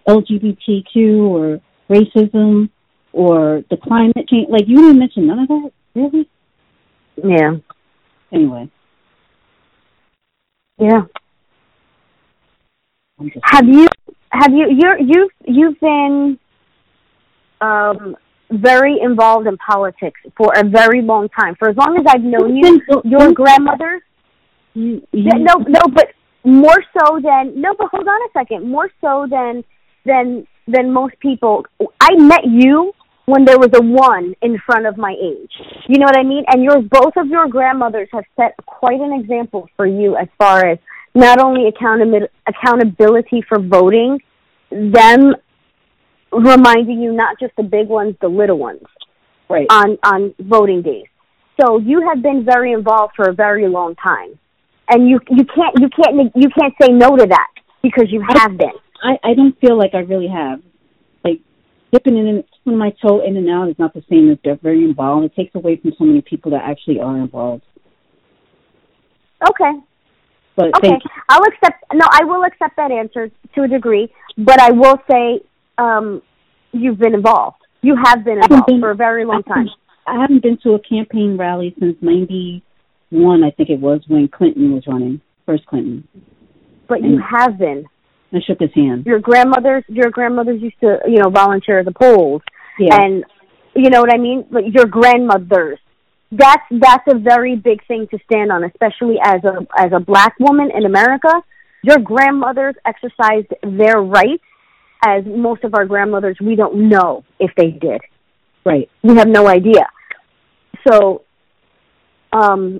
[0.07, 2.69] LGBTQ or racism
[3.11, 4.47] or the climate change?
[4.49, 6.29] Like, you didn't mention none of that, really?
[7.17, 7.57] Yeah.
[8.31, 8.71] Anyway.
[10.79, 11.01] Yeah.
[13.43, 13.87] Have you
[14.31, 16.39] have you you're you've you've been
[17.59, 18.15] um
[18.51, 21.55] very involved in politics for a very long time.
[21.55, 24.01] For as long as I've known you, your grandmother
[24.73, 26.07] you, you, no no but
[26.43, 28.69] more so than no but hold on a second.
[28.69, 29.63] More so than
[30.05, 31.65] than than most people.
[31.99, 32.93] I met you
[33.25, 35.51] when there was a one in front of my age.
[35.87, 36.43] You know what I mean?
[36.47, 40.65] And your both of your grandmothers have set quite an example for you as far
[40.65, 40.77] as
[41.13, 44.19] not only accountability accountability for voting,
[44.71, 45.35] them
[46.31, 48.81] reminding you not just the big ones, the little ones,
[49.49, 49.67] right?
[49.69, 51.05] On on voting days.
[51.59, 54.39] So you have been very involved for a very long time,
[54.89, 57.47] and you you can't you can't you can't say no to that
[57.83, 58.73] because you have been.
[59.03, 60.61] I I don't feel like I really have.
[61.23, 61.39] Like
[61.91, 64.83] dipping in dipping my toe in and out is not the same as they're very
[64.83, 65.25] involved.
[65.25, 67.63] It takes away from so many people that actually are involved.
[69.49, 69.71] Okay.
[70.55, 70.97] But okay,
[71.29, 71.83] I'll accept.
[71.93, 75.39] No, I will accept that answer to a degree, but I will say
[75.81, 76.21] um,
[76.71, 77.57] you've been involved.
[77.81, 79.67] You have been involved been, for a very long time.
[80.05, 84.73] I haven't been to a campaign rally since '91, I think it was, when Clinton
[84.73, 86.07] was running, first Clinton.
[86.87, 87.85] But and you have been.
[88.33, 89.05] I shook his hand.
[89.05, 92.41] Your grandmothers, your grandmothers used to, you know, volunteer at the polls,
[92.79, 93.01] yeah.
[93.01, 93.25] and
[93.75, 94.45] you know what I mean.
[94.49, 95.79] Like your grandmothers,
[96.31, 100.35] that's that's a very big thing to stand on, especially as a as a black
[100.39, 101.41] woman in America.
[101.83, 104.43] Your grandmothers exercised their rights,
[105.03, 108.01] as most of our grandmothers we don't know if they did.
[108.65, 108.89] Right.
[109.01, 109.87] We have no idea.
[110.87, 111.23] So,
[112.31, 112.79] um,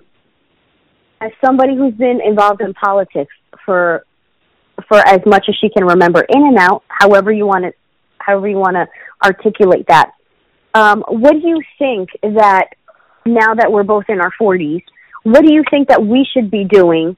[1.19, 3.33] as somebody who's been involved in politics
[3.65, 4.05] for
[4.87, 7.71] for as much as she can remember, in and out, however you want to,
[8.17, 8.87] however you want to
[9.23, 10.11] articulate that.
[10.73, 12.69] Um, what do you think that
[13.25, 14.83] now that we're both in our 40s,
[15.23, 17.15] what do you think that we should be doing,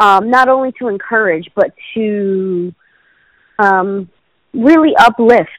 [0.00, 2.74] um, not only to encourage, but to
[3.58, 4.10] um,
[4.52, 5.50] really uplift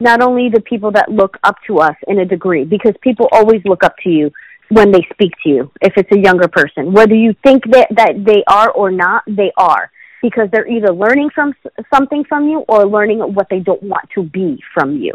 [0.00, 3.60] not only the people that look up to us in a degree, because people always
[3.64, 4.30] look up to you
[4.70, 6.92] when they speak to you, if it's a younger person.
[6.92, 9.90] Whether you think that, that they are or not, they are.
[10.20, 11.54] Because they're either learning from
[11.94, 15.14] something from you or learning what they don't want to be from you.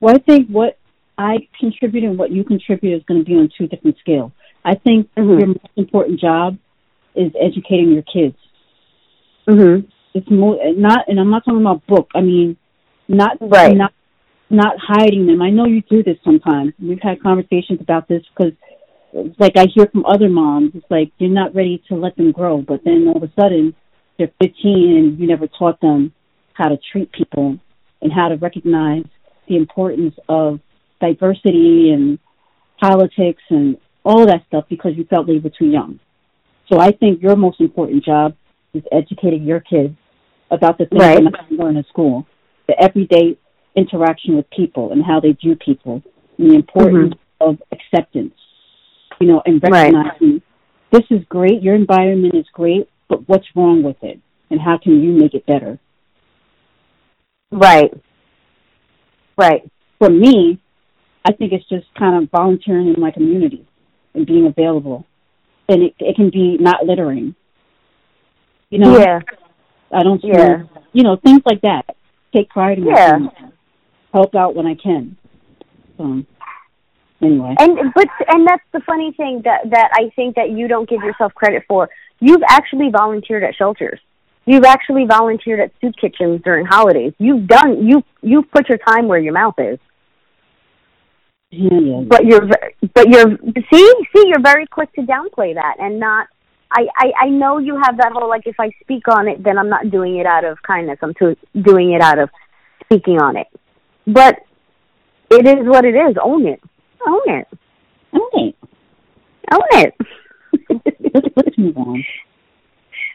[0.00, 0.78] Well, I think what
[1.18, 4.30] I contribute and what you contribute is going to be on two different scales.
[4.64, 5.38] I think mm-hmm.
[5.38, 6.58] your most important job
[7.16, 8.36] is educating your kids.
[9.48, 9.88] Mm-hmm.
[10.14, 12.10] It's more not, and I'm not talking about book.
[12.14, 12.56] I mean,
[13.08, 13.76] not right.
[13.76, 13.92] not
[14.50, 15.42] not hiding them.
[15.42, 16.72] I know you do this sometimes.
[16.80, 18.52] We've had conversations about this because,
[19.38, 22.62] like, I hear from other moms, it's like you're not ready to let them grow,
[22.62, 23.74] but then all of a sudden
[24.18, 26.12] they're 15 and you never taught them
[26.54, 27.58] how to treat people
[28.00, 29.04] and how to recognize
[29.48, 30.60] the importance of
[31.00, 32.18] diversity and
[32.80, 36.00] politics and all that stuff because you felt they were too young.
[36.70, 38.34] So I think your most important job
[38.78, 39.94] is educating your kids
[40.50, 41.18] about the things right.
[41.50, 42.26] they learn in school,
[42.66, 43.36] the everyday
[43.76, 46.02] interaction with people and how they view people,
[46.38, 47.50] and the importance mm-hmm.
[47.50, 48.34] of acceptance,
[49.20, 50.42] you know, and recognizing right.
[50.92, 54.18] this is great, your environment is great, but what's wrong with it,
[54.50, 55.78] and how can you make it better?
[57.50, 57.92] Right.
[59.36, 59.70] Right.
[59.98, 60.60] For me,
[61.24, 63.66] I think it's just kind of volunteering in my community
[64.14, 65.06] and being available,
[65.68, 67.34] and it it can be not littering.
[68.70, 68.98] You know.
[68.98, 69.20] Yeah.
[69.92, 70.22] I don't.
[70.22, 70.64] Yeah.
[70.92, 71.96] You know things like that.
[72.34, 73.18] Take pride in Yeah.
[74.12, 75.16] Help out when I can.
[75.96, 76.22] So
[77.22, 77.54] anyway.
[77.58, 81.02] And but and that's the funny thing that that I think that you don't give
[81.02, 81.88] yourself credit for.
[82.20, 84.00] You've actually volunteered at shelters.
[84.44, 87.12] You've actually volunteered at soup kitchens during holidays.
[87.18, 89.78] You've done you you've put your time where your mouth is.
[91.50, 92.00] Yeah, yeah.
[92.06, 92.48] But you're
[92.94, 93.36] but you're
[93.72, 96.28] see see you're very quick to downplay that and not.
[96.70, 99.58] I, I I know you have that whole like if I speak on it then
[99.58, 101.14] I'm not doing it out of kindness I'm
[101.62, 102.30] doing it out of
[102.84, 103.46] speaking on it,
[104.06, 104.36] but
[105.30, 106.16] it is what it is.
[106.22, 106.60] Own it.
[107.06, 107.48] Own it.
[108.14, 108.54] Okay.
[109.52, 109.94] Own it.
[111.14, 112.04] Let's let's move on.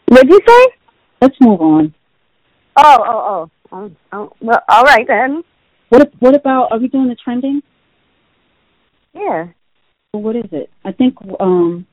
[0.08, 0.74] What'd you say?
[1.22, 1.94] Let's move on.
[2.76, 3.50] Oh, oh, oh.
[3.72, 4.34] Oh, oh.
[4.40, 5.44] Well, all right then.
[5.90, 6.72] What what about?
[6.72, 7.62] Are we doing the trending?
[9.14, 9.48] Yeah.
[10.14, 10.70] Or what is it?
[10.86, 11.88] I think um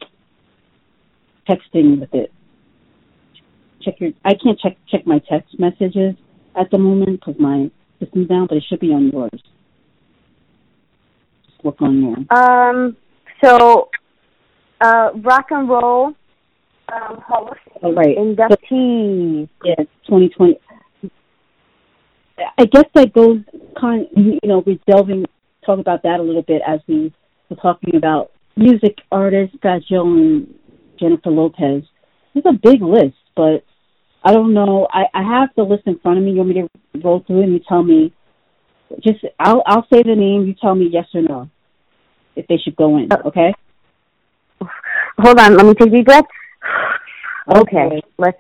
[1.51, 2.33] texting with it.
[3.83, 4.11] Check your.
[4.25, 6.15] I can't check check my text messages
[6.55, 9.31] at the moment because my system's down, but it should be on yours.
[11.47, 12.39] Just look on there.
[12.39, 12.97] Um.
[13.43, 13.89] So,
[14.81, 16.15] uh, rock and roll.
[16.93, 18.17] Um, Hall Oh, right.
[18.17, 19.49] inductees.
[19.65, 19.77] Yeah,
[20.07, 20.59] 2020.
[22.59, 23.39] I guess that goes
[23.81, 24.07] kind.
[24.17, 25.25] You know, we're delving
[25.65, 27.13] talk about that a little bit as we
[27.49, 30.55] were talking about music artists, and
[31.01, 31.83] Jennifer Lopez.
[32.35, 33.65] It's a big list, but
[34.23, 34.87] I don't know.
[34.93, 36.33] I, I have the list in front of me.
[36.33, 36.69] You want me to
[37.03, 38.13] roll through and you tell me?
[39.03, 40.47] Just I'll I'll say the name.
[40.47, 41.51] You tell me yes or no
[42.37, 43.11] if they should go in.
[43.11, 43.55] Uh, okay.
[45.19, 45.57] Hold on.
[45.57, 46.25] Let me take a deep breath.
[47.49, 48.03] Okay.
[48.19, 48.39] Let's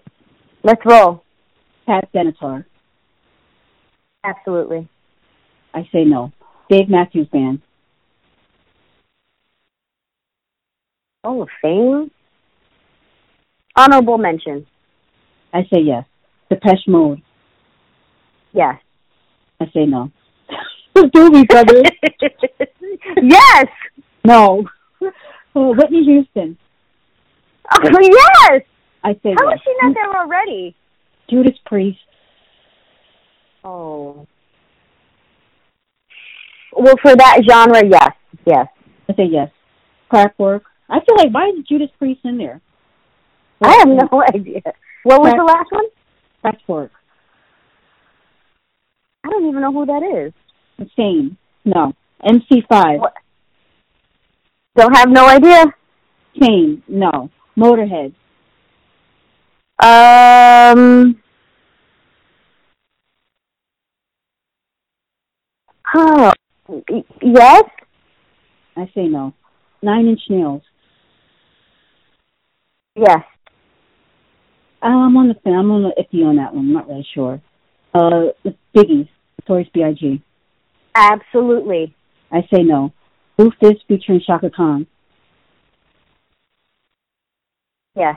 [0.62, 1.24] let's roll.
[1.86, 2.64] Pat Benatar.
[4.24, 4.88] Absolutely.
[5.72, 6.32] I say no.
[6.68, 7.62] Dave Matthews Band.
[11.24, 12.10] Hall of Fame.
[13.80, 14.66] Honorable mention.
[15.54, 16.04] I say yes.
[16.50, 17.22] Depeche Mode.
[18.52, 18.76] Yes.
[19.58, 20.10] I say no.
[20.94, 21.86] Doobie Brothers.
[23.22, 23.66] yes.
[24.22, 24.68] no.
[25.54, 26.58] Oh, Whitney Houston.
[27.72, 28.62] Oh, yes.
[29.02, 29.56] I say How yes.
[29.56, 30.76] is she not there already?
[31.30, 31.98] Judas Priest.
[33.64, 34.26] Oh.
[36.76, 38.10] Well, for that genre, yes,
[38.44, 38.66] yes.
[39.08, 39.50] I say yes.
[40.12, 40.62] Kraftwerk.
[40.90, 42.60] I feel like why is Judas Priest in there?
[43.62, 44.62] I have no idea.
[45.02, 45.84] What was the last one?
[46.42, 46.90] Kraftwerk.
[49.24, 50.32] I don't even know who that is.
[50.78, 51.36] Insane.
[51.64, 51.92] No.
[52.24, 53.00] MC5.
[53.00, 53.14] What?
[54.76, 55.64] Don't have no idea.
[56.38, 56.82] Kane.
[56.88, 57.30] No.
[57.56, 58.14] Motorhead.
[59.82, 61.20] Um.
[65.94, 66.32] Oh,
[67.20, 67.64] yes.
[68.76, 69.34] I say no.
[69.82, 70.62] Nine Inch Nails.
[72.96, 73.22] Yes.
[74.82, 75.50] I'm on the.
[75.50, 76.66] I'm on the iffy on that one.
[76.66, 77.40] I'm not really sure.
[77.94, 78.28] Uh,
[78.74, 79.08] Biggie.
[79.40, 80.22] Notorious B.I.G.
[80.94, 81.94] Absolutely.
[82.30, 82.92] I say no.
[83.38, 84.86] Rufus featuring Chaka Khan.
[87.96, 88.16] Yes.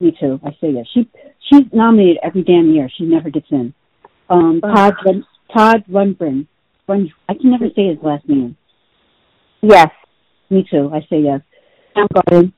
[0.00, 0.40] Me too.
[0.44, 0.86] I say yes.
[0.92, 1.08] She
[1.50, 2.88] she's nominated every damn year.
[2.96, 3.74] She never gets in.
[4.28, 6.46] Um, Todd Run, Todd Rundgren.
[6.86, 8.56] Run, I can never say his last name.
[9.62, 9.90] Yes.
[10.50, 10.90] Me too.
[10.92, 11.40] I say yes.
[11.96, 12.52] Soundgarden.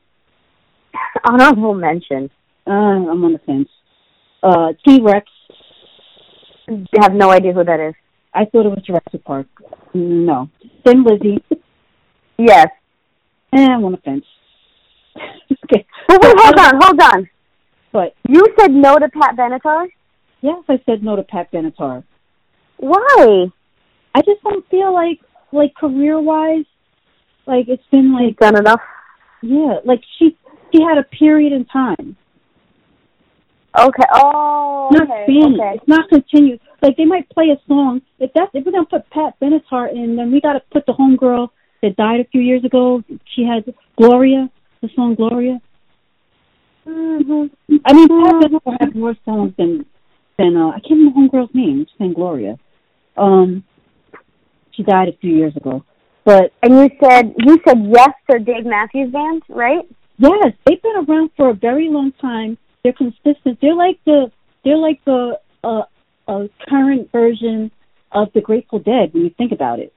[1.24, 2.30] Honorable mention.
[2.66, 3.68] Uh, I'm on the fence.
[4.42, 5.26] Uh, T Rex.
[6.68, 7.94] I have no idea who that is.
[8.34, 9.46] I thought it was Jurassic Park.
[9.94, 10.50] No.
[10.84, 11.42] Thin Lizzy.
[12.38, 12.68] Yes.
[13.52, 14.24] Eh, I'm on the fence.
[15.64, 15.86] okay.
[16.08, 17.28] But wait, hold on, hold on.
[17.92, 19.86] But You said no to Pat Benatar?
[20.42, 22.04] yes, I said no to Pat Benatar.
[22.78, 23.46] Why?
[24.14, 25.20] I just don't feel like
[25.52, 26.64] like career wise,
[27.46, 28.80] like it's been like Done enough.
[29.40, 30.36] yeah, like she
[30.74, 32.16] she had a period in time.
[33.78, 34.02] Okay.
[34.14, 35.24] Oh, Not okay.
[35.24, 35.60] spanning.
[35.60, 35.72] okay.
[35.76, 36.60] It's not continued.
[36.82, 38.00] Like they might play a song.
[38.18, 41.48] If that's if we're gonna put Pat Benatar in, then we gotta put the homegirl
[41.82, 43.02] that died a few years ago.
[43.34, 43.64] She had
[43.96, 44.50] Gloria,
[44.82, 45.60] the song Gloria.
[46.86, 47.76] Mm-hmm.
[47.84, 49.84] I mean, Pat Benatar has more songs than
[50.38, 51.86] than uh, I can't remember the homegirl's name.
[51.88, 52.56] She's saying Gloria.
[53.16, 53.64] Um,
[54.72, 55.84] she died a few years ago,
[56.24, 59.84] but And you said you said yes to Dave Matthews Band, right?
[60.18, 62.56] Yes, they've been around for a very long time.
[62.86, 63.58] They're consistent.
[63.60, 64.30] They're like the
[64.64, 65.82] they're like the uh,
[66.28, 67.72] a current version
[68.12, 69.92] of the Grateful Dead when you think about it.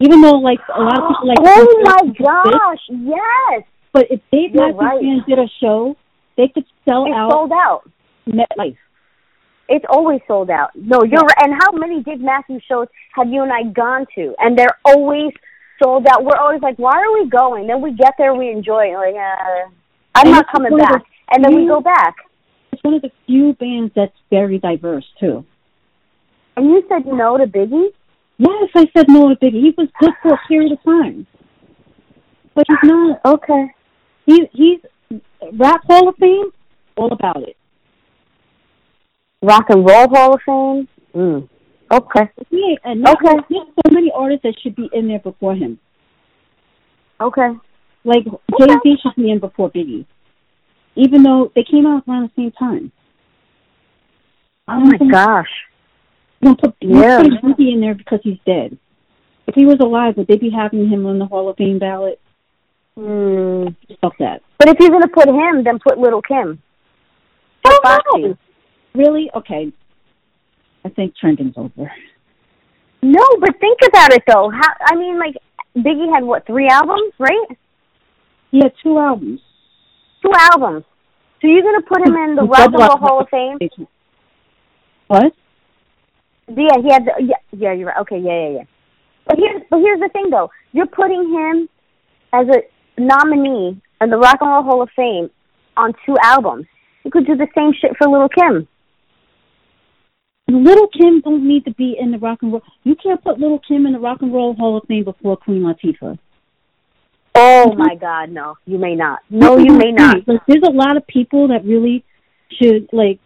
[0.00, 3.62] Even though like a lot of people like oh my gosh, yes.
[3.94, 5.00] but if Dave Matthews right.
[5.00, 5.96] Band did a show,
[6.36, 7.90] they could sell It out sold out.
[8.28, 8.76] MetLife.
[9.70, 10.72] It's always sold out.
[10.74, 11.38] No, you're right.
[11.40, 14.34] And how many Dave Matthews shows have you and I gone to?
[14.40, 15.32] And they're always
[15.82, 16.22] sold out.
[16.22, 17.66] We're always like, why are we going?
[17.66, 18.96] Then we get there, we enjoy it.
[18.96, 19.70] Like, uh,
[20.16, 21.02] I'm And not coming back.
[21.30, 22.16] And then we go back.
[22.72, 25.44] It's one of the few bands that's very diverse too.
[26.56, 27.88] And you said no to Biggie?
[28.38, 29.62] Yes, I said no to Biggie.
[29.62, 31.26] He was good for a period of time,
[32.54, 33.20] but he's not.
[33.24, 33.66] Okay.
[34.26, 34.80] He he's
[35.54, 36.50] rap Hall of Fame,
[36.96, 37.56] all about it.
[39.42, 40.88] Rock and Roll Hall of Fame?
[41.14, 41.48] Mm.
[41.92, 42.30] Okay.
[42.50, 43.36] He and not, Okay.
[43.50, 45.78] there's so many artists that should be in there before him.
[47.20, 47.50] Okay.
[48.04, 50.06] Like Jay Z should be in before Biggie,
[50.96, 52.92] even though they came out around the same time.
[54.68, 55.48] Oh my gosh.
[56.40, 57.22] You don't put, Yeah.
[57.22, 58.78] put Biggie in there because he's dead.
[59.46, 62.20] If he was alive, would they be having him on the Hall of Fame ballot?
[62.98, 63.74] Mm.
[64.00, 64.42] Fuck that.
[64.58, 66.62] But if you're gonna put him, then put Little Kim.
[67.66, 68.36] Oh, Foxy.
[68.94, 69.30] Really?
[69.34, 69.72] Okay.
[70.84, 71.90] I think trending's over.
[73.02, 74.50] No, but think about it though.
[74.50, 75.36] How I mean, like
[75.76, 77.58] Biggie had what three albums, right?
[78.50, 79.40] He had two albums.
[80.24, 80.84] Two albums.
[81.40, 83.58] So you're gonna put him in the Rock and Roll Hall of Fame?
[85.08, 85.34] What?
[86.48, 87.04] Yeah, he had.
[87.04, 88.00] The, yeah, yeah, you're right.
[88.00, 88.64] Okay, yeah, yeah, yeah.
[89.26, 90.50] But here's but here's the thing though.
[90.72, 91.68] You're putting him
[92.32, 95.28] as a nominee in the Rock and Roll Hall of Fame
[95.76, 96.66] on two albums.
[97.04, 98.66] You could do the same shit for Little Kim.
[100.48, 102.62] Little Kim don't need to be in the rock and roll.
[102.82, 105.62] You can't put Little Kim in the Rock and Roll Hall of Fame before Queen
[105.62, 106.18] Latifah.
[107.36, 109.20] Oh my God, no, you may not.
[109.28, 110.26] No, you may not.
[110.28, 112.04] Like, there's a lot of people that really
[112.60, 113.18] should like.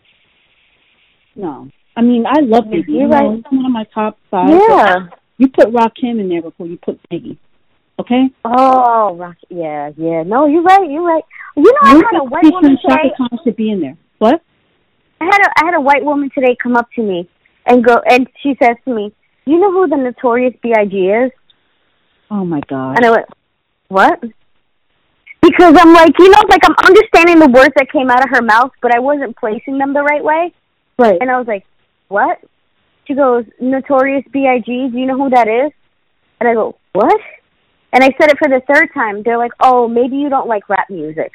[1.37, 2.89] No, I mean I love Biggie.
[2.89, 3.53] You're You know, right.
[3.53, 4.49] one of my top five.
[4.51, 5.09] Yeah.
[5.37, 7.37] You put Rock Kim in there before you put Biggie.
[8.01, 8.31] Okay.
[8.45, 9.37] Oh, Rock.
[9.51, 10.23] Yeah, yeah.
[10.25, 10.89] No, you're right.
[10.89, 11.25] You're right.
[11.57, 13.13] You know, I had a white woman today.
[13.17, 13.97] Khan should be in there.
[14.19, 14.41] What?
[15.21, 17.29] I had a I had a white woman today come up to me
[17.67, 19.13] and go and she says to me,
[19.45, 20.97] "You know who the Notorious B.I.G.
[20.97, 21.33] is?"
[22.31, 22.97] Oh my God.
[22.97, 23.27] And I went,
[23.89, 24.23] "What?"
[25.41, 28.43] Because I'm like, you know, like I'm understanding the words that came out of her
[28.43, 30.53] mouth, but I wasn't placing them the right way.
[30.99, 31.19] Right.
[31.21, 31.65] And I was like,
[32.09, 32.39] "What?"
[33.07, 34.89] She goes, "Notorious B.I.G.
[34.93, 35.73] Do you know who that is?"
[36.41, 37.21] And I go, "What?"
[37.93, 39.23] And I said it for the third time.
[39.23, 41.33] They're like, "Oh, maybe you don't like rap music."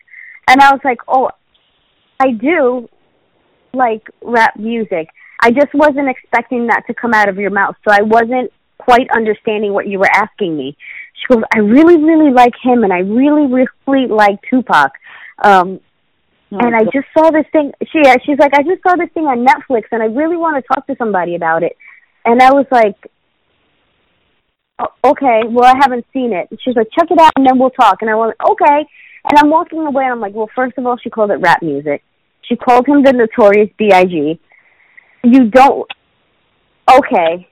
[0.48, 1.32] And I was like, "Oh,
[2.20, 2.88] I do
[3.74, 5.10] like rap music.
[5.42, 9.10] I just wasn't expecting that to come out of your mouth, so I wasn't quite
[9.16, 10.78] understanding what you were asking me."
[11.14, 13.46] She goes, "I really, really like him, and I really,
[13.88, 14.92] really like Tupac."
[15.44, 15.80] Um,
[16.52, 16.94] Oh, and I God.
[16.94, 17.72] just saw this thing.
[17.92, 20.68] She, she's like, I just saw this thing on Netflix, and I really want to
[20.72, 21.76] talk to somebody about it.
[22.26, 22.96] And I was like,
[24.78, 26.48] "O- okay, well, I haven't seen it.
[26.52, 28.02] And she's like, check it out, and then we'll talk.
[28.02, 28.86] And I went, okay.
[29.26, 31.64] And I'm walking away, and I'm like, well, first of all, she called it rap
[31.64, 32.04] music.
[32.44, 34.40] She called him the Notorious B.I.G.
[35.24, 35.90] You don't.
[36.88, 37.48] Okay.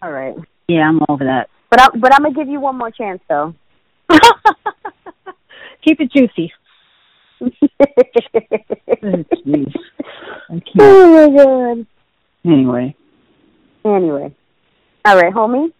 [0.00, 0.34] All right.
[0.68, 1.50] yeah, I'm over that.
[1.70, 3.54] But I'm but I'm gonna give you one more chance though.
[5.82, 6.52] Keep it juicy.
[7.42, 9.74] jeez.
[10.48, 10.64] I can't.
[10.80, 11.86] oh my god.
[12.44, 12.96] Anyway.
[13.84, 14.34] Anyway.
[15.04, 15.72] All right, homie.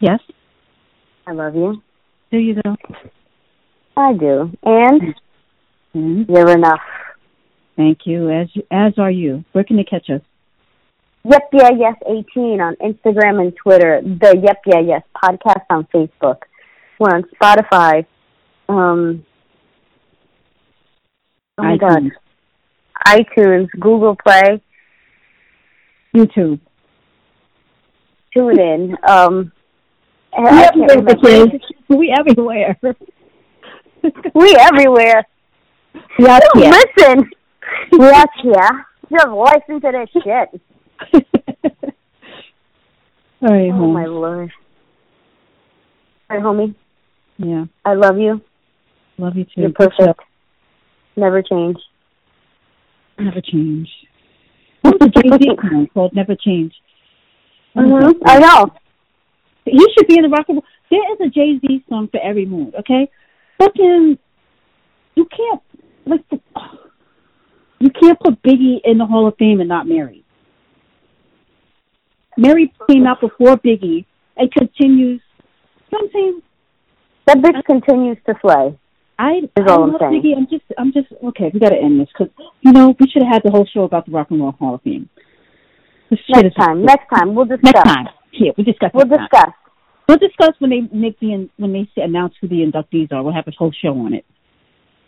[0.00, 0.20] Yes.
[1.26, 1.82] I love you.
[2.30, 2.76] Do you though?
[3.96, 4.50] I do.
[4.62, 5.14] And
[5.94, 6.28] Mhm.
[6.28, 6.80] you're enough.
[7.76, 8.30] Thank you.
[8.30, 9.44] As as are you.
[9.52, 10.22] Where can they catch us?
[11.24, 14.02] Yep, yeah, yes, 18 on Instagram and Twitter.
[14.02, 16.38] The Yep, yeah, yes podcast on Facebook.
[16.98, 18.06] We're on Spotify.
[18.68, 19.24] Um,
[21.58, 22.02] oh my God.
[23.06, 24.60] iTunes, iTunes, Google Play,
[26.14, 26.58] YouTube.
[28.34, 28.96] tune in.
[29.08, 29.52] Um,
[30.36, 31.46] We everywhere,
[31.88, 32.78] We everywhere.
[34.34, 35.26] We everywhere.
[36.18, 36.42] Yes.
[36.54, 37.30] Listen.
[37.92, 38.70] yes, yeah.
[39.10, 40.60] Just listen to this shit.
[43.42, 43.92] All right, Oh home.
[43.92, 44.50] my lord.
[46.30, 46.74] All right, homie.
[47.38, 47.64] Yeah.
[47.84, 48.40] I love you.
[49.18, 49.62] Love you too.
[49.62, 50.20] You're perfect.
[51.16, 51.78] Never change.
[53.18, 53.88] Never change.
[54.82, 56.74] What's the Jay Z song called Never Change?
[57.74, 58.22] What is hmm?
[58.26, 58.72] I know.
[59.64, 60.64] He should be in the rock and roll.
[60.90, 63.08] There is a Jay Z song for every mood, okay?
[63.58, 64.18] Fucking,
[65.14, 65.62] you can't
[66.04, 66.24] like
[67.78, 70.24] you can't put Biggie in the Hall of Fame and not Mary.
[72.36, 74.04] Mary came out before Biggie
[74.36, 75.20] and continues.
[75.90, 76.42] You know what I'm saying?
[77.26, 78.78] That bitch continues to slay.
[79.18, 80.22] I, Is I all I'm love saying.
[80.22, 80.36] Biggie.
[80.36, 81.50] I'm just, I'm just okay.
[81.52, 83.82] We got to end this because you know we should have had the whole show
[83.84, 85.08] about the Rock and Roll Hall of Fame.
[86.10, 86.84] This Next time.
[86.84, 87.34] Next time.
[87.34, 87.72] We'll discuss.
[87.72, 88.06] Next time.
[88.32, 88.90] Here, we discuss.
[88.94, 89.28] We'll next time.
[89.30, 89.54] discuss.
[90.08, 93.22] We'll discuss when they make the when they announce who the inductees are.
[93.22, 94.24] We'll have a whole show on it.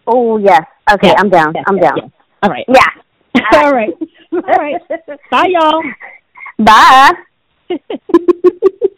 [0.06, 0.62] Oh, yes.
[0.92, 1.14] Okay, Yeah.
[1.18, 1.52] I'm down.
[1.54, 1.96] Yes, I'm yes, down.
[1.96, 2.10] yes.
[2.42, 2.64] All right.
[2.68, 3.42] Yeah.
[3.64, 3.90] All right.
[4.32, 4.80] All right.
[5.30, 5.82] Bye, y'all.
[6.58, 7.12] Bye.